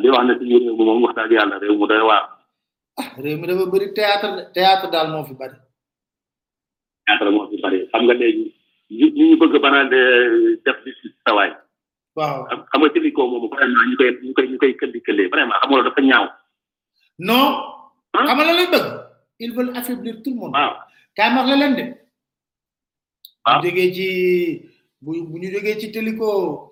[0.02, 2.24] li wax na ci réew mi moom wax dëgg yàlla réew mu doy waar
[3.22, 5.58] réew mi dafa bëri théâtre théâtre daal moo fi bari
[7.06, 8.46] théâtre moo fi bari xam nga léegi
[8.98, 9.90] ñu ñu bëgg banaan
[10.66, 11.52] def di si sawaay
[12.18, 15.30] waaw xam nga ci ko moom vraiment ñu koy ñu koy ñu koy këlli këllee
[15.34, 16.26] vraiment xam nga dafa ñaaw
[17.28, 17.46] non
[18.28, 18.86] xam nga la lay bëgg
[19.44, 20.74] ils veulent affaiblir tout le monde waaw
[21.16, 21.86] kaay ma wax la leen de
[23.42, 23.58] Ah.
[23.58, 24.08] bu jógee ci
[25.02, 26.70] bu bu ñu jógee ci Télico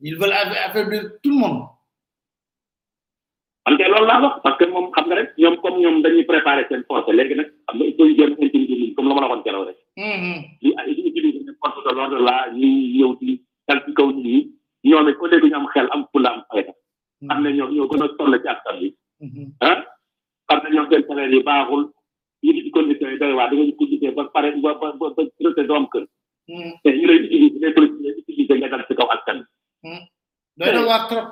[0.00, 1.68] ils veulent affaiblir tout le monde.
[3.66, 6.24] am te loolu laa wax parce que moom xam nga rek ñoom comme ñoom dañuy
[6.24, 9.26] préparer seen force léegi nag xam nga il faut jéem intimider comme la ma la
[9.28, 9.78] waxoon keroog rek.
[9.98, 10.36] Mm-hmm.
[10.62, 11.44] li ay li utiliser les
[14.82, 16.72] ñoom am xel am fulla am fayda.
[16.72, 17.26] Mm-hmm.
[17.28, 18.96] xam ne ñoom ñoo gën a toll ci askan bi.
[19.20, 19.46] Mm-hmm.
[19.60, 19.78] ah
[20.48, 21.92] xam ne ñoom seen salaire yi baaxul.
[22.42, 24.88] ñu ngi ci condition yi doy waar da nga ko gisee ba pare ba ba
[24.98, 25.06] ba
[25.38, 26.04] traité doo am kër.
[26.48, 26.70] Hmm.
[26.82, 29.38] te ñu lay utiliser les politiques utiliser nga dal ci kaw askan
[29.84, 30.02] hmm.
[30.58, 31.26] doy na waar trop.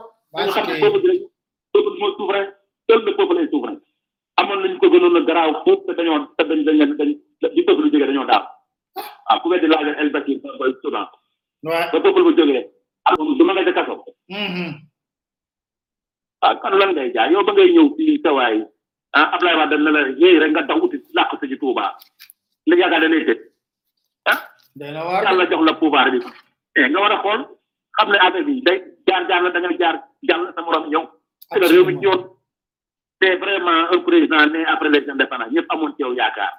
[0.44, 1.18] ñu xam ne peuple bi
[1.72, 2.48] peuple bi mooy souverain
[2.86, 3.78] seul le peuple est souverain
[4.40, 7.10] amoon nañu ko gënoon a garaaw foofu te dañoo te dañ dañ dañ
[7.54, 10.66] di peuple bu jógee dañoo daaw waaw ah, ku weddi laajal El Bachir ba ba
[10.82, 11.06] Soudan.
[11.64, 12.62] waaw ba peuple bu jógee
[13.06, 14.04] alors ah, du ma nga ca kaso.
[14.28, 14.70] Hmm,
[16.44, 18.58] ah kan lan ngay jaay yow ba ngay ñëw fii sa waay
[19.16, 21.94] ah Ablaye Wade dañ ne la yéen rek nga daw uti làq sa ji Touba
[22.68, 23.40] li yaakaar da ngay dégg
[24.28, 24.38] ah.
[25.24, 26.18] yàlla jox la pouvoir bi.
[26.76, 27.42] eh nga war a xool
[27.96, 29.96] xam ne affaire bi day jaar jaar la da nga jaar
[30.28, 31.04] jàll sa morom ñëw.
[33.20, 36.52] te vraiment un président né après les indépendants ñëpp amoon ci yow yaakaar.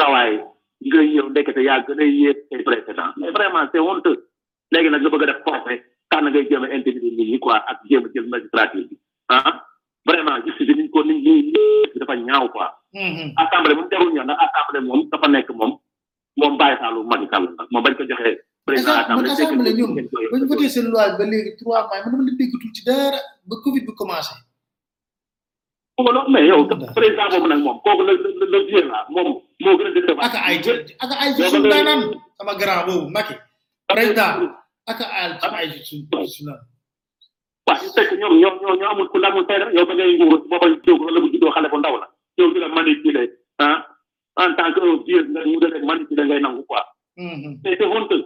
[0.00, 0.32] sawaay
[0.88, 4.28] nga ñëw ndekete yaa gën a yéeg ay président mais vraiment c'est honteux
[4.72, 7.58] léegi na nga bëgg def forfait tax na ngay jëm a intimider nit ñi quoi
[7.70, 8.96] ak jëm a jël bi
[9.28, 9.60] ah.
[10.04, 11.48] vraiment justice bi niñ ko niñ niñ
[11.96, 12.68] dafa ñaaw quoi.
[12.94, 13.28] Mm-hmm.
[13.40, 14.40] assemblée moom jarul ñaaw ndax
[14.86, 15.72] moom dafa nekk moom
[16.38, 17.26] moom bàyyi saa lu Macky
[17.72, 18.36] moom bañ ko joxee.
[18.68, 19.90] président assemblée assemblée ñoom
[20.30, 23.18] ba ñu voté seen loi ba léegi trois mois man dama la
[23.48, 24.36] ba Covid bi commencé.
[25.98, 26.60] loolu mais yow
[26.94, 29.28] président boobu nag moom kooku la la la vieux là moom
[29.64, 30.22] moo gën a décevoir.
[30.28, 30.56] ak ay
[31.00, 32.00] ak ay suñu naanaan
[32.38, 33.34] sama a boobu Macky
[33.88, 34.52] président
[34.86, 35.00] ak
[35.40, 36.68] ay suñu naanaan.
[37.66, 40.40] waaw su fekkee ñoom ñoo ñoo ñoo amul ku la amul fayda ba ngay nguur
[40.48, 42.06] booba jóg la bu juddoo xale bu ndaw la
[42.38, 43.26] yow di la manipuler
[43.58, 43.78] ah,
[44.40, 46.82] en tant que vieux nga mu def manipuler ngay nangu quoi.
[47.16, 47.54] c'est mm-hmm.
[47.64, 48.24] c'est honteux.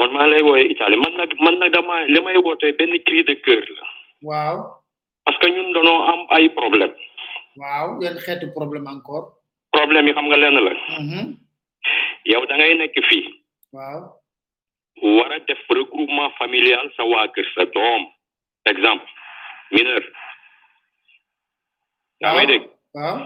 [0.00, 0.74] man maa lay woowee
[1.16, 3.84] nag man nag dama li may wootee benn cri de cœur la.
[4.22, 4.56] waaw.
[5.24, 6.92] parce que ñun dañoo am ay problème
[7.56, 9.32] waaw yan xeetu problème encore.
[9.72, 10.72] problème yi xam nga lenn la.
[11.00, 11.24] Mhm.
[12.30, 13.24] yow da ngay nekk fii.
[13.72, 14.00] waaw.
[15.16, 18.02] war a def regroupement familial sa waa kër sa doom
[18.72, 19.08] exemple
[19.72, 20.04] mineur.
[22.20, 22.64] yaa may dégg.
[22.96, 23.16] waaw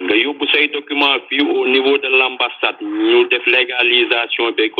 [0.00, 4.72] nga yóbbu say document au niveau de l'ambassade ñu def légalisation beeg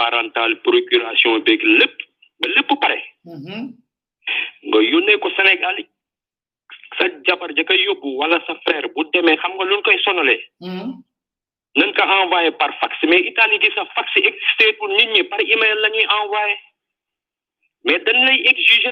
[0.00, 1.92] parentale procuration beeg lépp
[2.40, 3.76] ba pare mhm.
[4.72, 5.76] nga yónnee ko Sénégal
[6.98, 7.50] sa jabar
[8.22, 10.00] wala sa frère bu demee xam nga luñ koy
[10.64, 10.96] mhm.
[12.20, 16.56] envoyé par fax mais Italie sa fax existé pour nit par email envoyé
[17.84, 18.40] mais dañ lay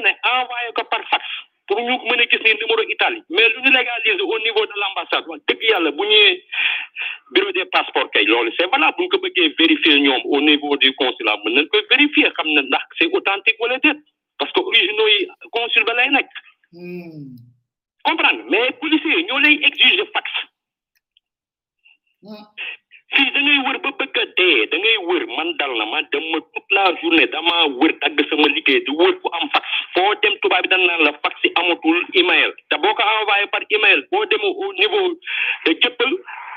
[0.04, 1.24] ne envoyé par fax
[1.68, 4.74] pour ñu mën a gis ni numéro Italie mais lu ñu légaliser au niveau de
[4.80, 6.42] l'ambassade wax dëgg yàlla bu ñëwee
[7.32, 10.76] bureau des passeports kay loolu c'est valable bu ñu ko bëggee vérifier ñoom au niveau
[10.78, 14.00] du consulat mën nañ koy vérifier xam na ndax c'est authentique wala déet
[14.38, 16.26] parce que originaux yi consul ba lay nekk
[16.72, 17.36] hmm.
[18.02, 20.24] comprendre mais policiers ñoo lay exiger fax
[22.22, 22.44] hmm.
[23.14, 26.24] fii da ngay wër ba bëgg dee da ngay wër man dal na ma dem
[26.32, 29.64] ma toute la journée damaa wër dagg sama liggéey di wër bu am fax
[29.94, 33.46] foo dem tubaab bi dañ naan la fax si amatul email te boo ko envoyé
[33.54, 35.06] par email boo dem au niveau
[35.66, 36.12] de jëppal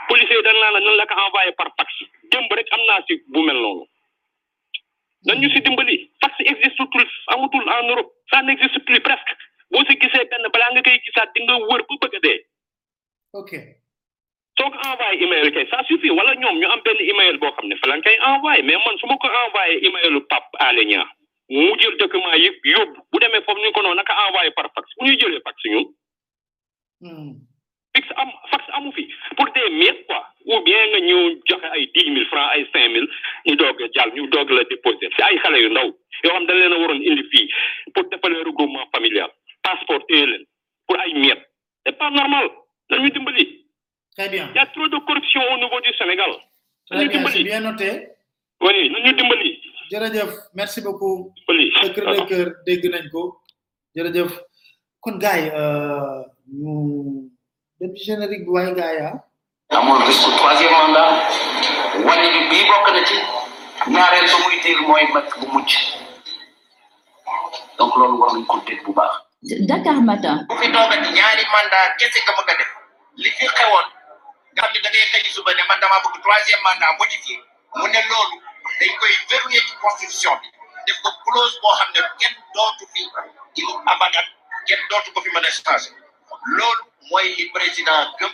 [0.10, 1.90] policier yi dañ naan la nan la envoyé par fax
[2.36, 3.84] démb rek am naa si bu mel noonu
[5.26, 5.96] nan ñu si dimbali
[6.26, 7.06] fax existe tul
[7.38, 9.32] amatul en Europe ça n'existe plus presque
[9.72, 12.40] boo si gisee benn balaa nga koy gisaat di wër ba bëgg dee
[13.40, 13.54] ok
[14.60, 17.68] soo ko envoyé email kay ça suffit wala ñoom ñu am benn email boo xam
[17.68, 21.08] ne fa lañ koy envoyé mais man su ma ko envoyé emailu Pape Alé Niang
[21.50, 24.88] mu jël document yi yóbbu bu demee foofu ñu ko noonu naka envoyé par fax
[25.00, 25.86] bu ñuy jëlee fax ñun.
[27.02, 27.34] Hmm.
[27.96, 31.88] fax am fax amu fi pour des miettes quoi ou bien nga ñëw joxe ay
[31.96, 33.08] dix mille francs ay cinq mille
[33.48, 35.88] ñu doog a jàll ñu doog la déposer si ay xale yu ndaw
[36.24, 37.50] yoo xam dañ leen a waroon indi fii
[37.94, 39.30] pour defalee regroupement familial
[39.64, 40.44] passeport téye leen
[40.88, 41.48] pour ay miettes
[41.86, 42.50] c'est pas normal
[44.18, 44.50] Très bien.
[44.54, 46.32] Il y a trop de corruption au niveau du Sénégal.
[46.90, 48.10] Très bien, c'est bien noté.
[48.66, 49.52] Oui, nous nous dimbali.
[49.92, 51.16] jërëjëf merci beaucoup.
[51.48, 51.68] dimbali
[52.18, 53.22] de cœur dégg nañ ko.
[53.96, 54.32] jërëjëf
[55.04, 56.20] kon gaay, euh
[56.58, 57.30] ñu
[57.80, 59.16] dem ci générique bi waaye gars yi ah.
[59.76, 61.10] amoon risque troisième mandat
[62.08, 63.16] wane ni bii bokk na ci
[63.94, 65.72] ñaareel ba muy diir moy mat bu mucc.
[67.78, 69.12] donc loolu war nañ ko dégg bu baax.
[69.70, 70.38] Dakar Matin.
[70.48, 72.70] bu fi toog ñaari mandat kese nga mëna def
[73.24, 73.88] li fi xewoon
[74.56, 77.36] nga bi da ngay xëy suba ne man dama bëgg troisième mandat modifié
[77.78, 78.38] mu ne loolu
[78.80, 80.50] dañ koy verrouiller ci constitution bi
[80.86, 83.02] def ko clause boo xam ne kenn dootu fi
[83.62, 84.28] ilu abadan
[84.68, 85.92] kenn dootu ko fi mën a changé
[86.58, 88.32] loolu mooy li président gëm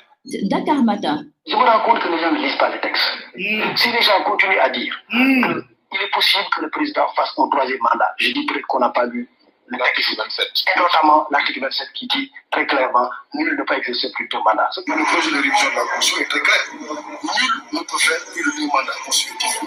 [0.52, 1.24] Dakar Matin.
[1.46, 3.14] Je me rends compte que les gens ne lisent pas les textes.
[3.34, 3.78] Mmh.
[3.78, 5.54] Si les gens continuent à dire mmh.
[5.90, 8.90] qu'il est possible que le président fasse un troisième mandat, je dis peut-être qu'on n'a
[8.90, 9.30] pas lu
[9.76, 10.48] l'article 27.
[10.76, 14.38] Et notamment l'article 27 qui dit très clairement, nul ne peut exercer plus de deux
[14.44, 14.70] mandats.
[14.88, 16.62] Mais le projet de révision de la Constitution est très clair.
[16.80, 19.60] Nul ne peut faire plus de deux mandats constitutifs.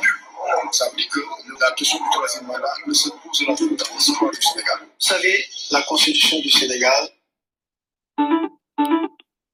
[0.72, 1.20] Ça veut dire que
[1.60, 4.78] la question du troisième mandat ne se pose dans toute l'histoire du Sénégal.
[4.80, 7.08] Vous savez, la Constitution du Sénégal.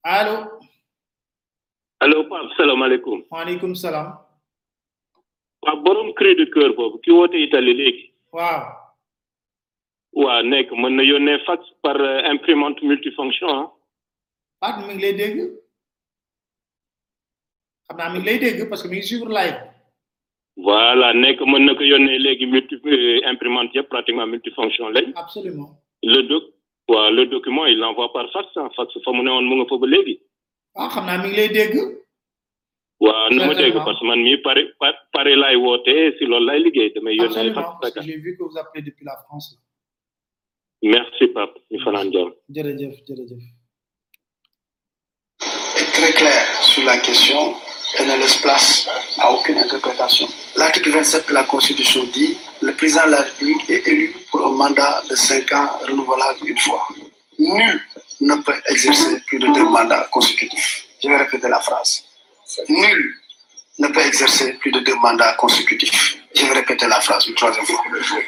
[0.04, 0.44] Allô?
[1.98, 3.22] Allô, Pape, salam alaikum.
[3.30, 4.18] Wa salam.
[5.62, 8.14] Pape, borom cri de cœur bob qui woote Italie léegi.
[8.32, 8.85] Waouh
[10.16, 13.56] waa nek, mën na yónnee fax par euh, imprimante multifonction ah.
[13.56, 13.68] Hein.
[14.64, 15.36] Fatou mi ngi lay dégg
[17.94, 19.58] mi ngi lay dégg parce que mi ngi suivre live.
[20.66, 25.12] voilà nekk mën na ko yónnee léegi multi euh, imprimante yëpp pratiquement multifonction lañ.
[25.16, 25.70] absolument
[26.02, 26.44] le doc
[26.88, 29.66] waaw le document il l'envoie par fax ah fax fa mu ne woon mu nga
[29.68, 30.16] fa ba léegi.
[30.76, 31.74] ah xam mi ngi lay dégg.
[33.04, 34.62] waaw nu ma dégg parce que man mii pare
[35.12, 37.56] pare laay wootee si loolu laay liggéey damay yónnee fax.
[37.56, 39.60] absolument parce que j'ai vu que vous appelez depuis la France
[40.82, 42.90] merci Pape ñu
[45.78, 47.54] est très clair sur la question
[47.98, 48.88] et ne laisse place
[49.18, 50.26] à aucune interprétation.
[50.56, 54.50] L'article 27 de la Constitution dit le président de la République est élu pour un
[54.52, 56.86] mandat de 5 ans renouvelable une fois.
[57.38, 57.80] Nul
[58.22, 60.86] ne peut exercer plus de deux mandats consécutifs.
[61.02, 62.02] Je vais répéter la phrase.
[62.68, 63.14] Nul
[63.78, 66.18] ne peut exercer plus de deux mandats consécutifs.
[66.34, 67.82] Je vais répéter la phrase une troisième fois.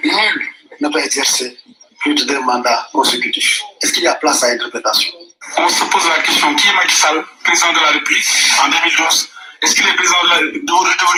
[0.04, 0.42] Nul
[0.80, 1.56] ne peut exercer
[2.02, 3.62] plus d'un mandat consécutif.
[3.82, 5.12] Est-ce qu'il y a place à interprétation
[5.58, 6.96] On se pose la question qui est Macky
[7.44, 8.28] président de la République
[8.64, 9.28] en 2012
[9.62, 10.38] Est-ce qu'il est président de la,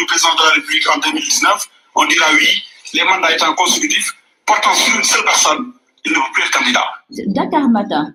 [0.08, 1.66] président de la République en 2019
[1.96, 2.48] On dira oui.
[2.94, 4.10] Les mandats étant consécutifs,
[4.46, 5.72] portant sur une seule personne,
[6.04, 6.86] il ne peut plus être candidat.
[7.34, 8.14] Dakar Matin.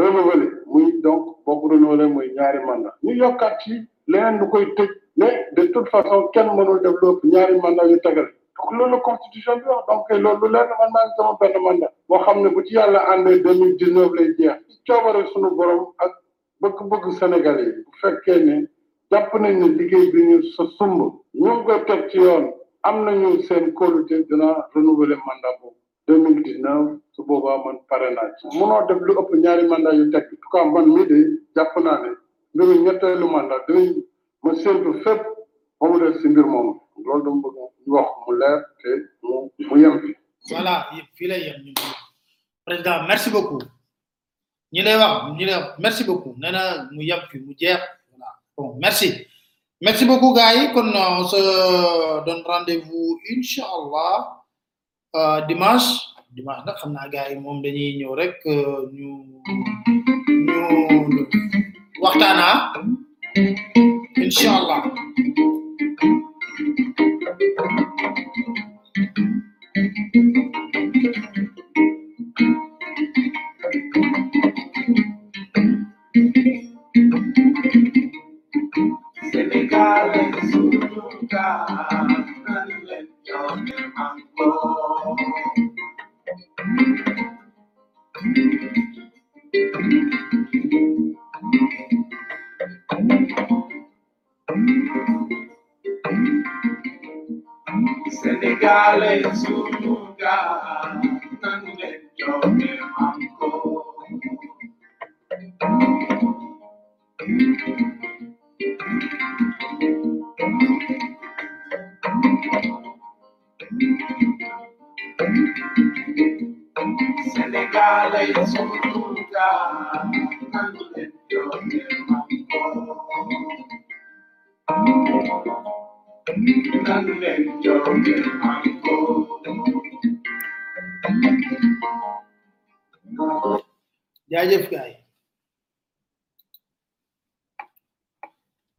[0.00, 3.72] renouveler muy donc boo ko renouveler muy ñaari manda ñu yokkat ci
[4.10, 8.28] leneen du koy tëj mais de toute façon kenn mënul lopp ñaari manda yu tegal
[8.56, 12.18] donc loolu constitution bi wax donc loolu leer na man maa sama benn mandat boo
[12.26, 15.50] xam ne bu ci yàlla àndee deux mille dix neuf lay jeex ci coobare suñu
[15.58, 16.12] borom ak
[16.62, 18.54] bëgg-bëgg Sénégal yi bu fekkee ne
[19.10, 21.00] jàpp nañ ne liggéey bi ñu sa sumb
[21.40, 22.44] ñu ngi koy teg ci yoon
[22.82, 25.76] am nañu seen kóolute dina renouveler mandat boobu
[26.08, 29.64] deux mille dix neuf su boba man pare naa ci mëno def lu ëpp ñaari
[29.72, 31.18] mandat yu tek tout cas man mi de
[31.56, 32.10] japp na ne
[32.68, 33.88] ñu ñettelu mandat dinañ
[34.42, 35.20] ma sentu fep
[35.80, 36.68] ba mu def si mbir mom
[37.04, 38.88] lool do bëgg ñu wax mu leer té
[39.24, 39.32] mu
[39.68, 40.08] mu yem fi.
[40.52, 40.74] voilà
[41.16, 41.70] fi lay yem ñu
[42.66, 43.62] président merci beaucoup
[44.74, 46.62] ñi lay wax ñi lay merci beaucoup nee na
[46.92, 47.80] mu yem fi mu jéx
[48.10, 49.12] voilà bon merci.
[49.78, 50.56] Merci beaucoup, Guy.
[50.74, 54.40] Euh, on se donne rendez-vous, Inch'Allah,
[55.14, 58.36] euh, dimanche di mana xam naa gars yi moom dañuy ñëw rek
[58.96, 59.10] ñu
[60.52, 60.68] ñu
[62.02, 62.48] waxtaana
[64.26, 64.80] inshallah
[79.30, 80.10] Senegal
[80.50, 81.46] sunuka
[98.12, 100.05] Senegal en su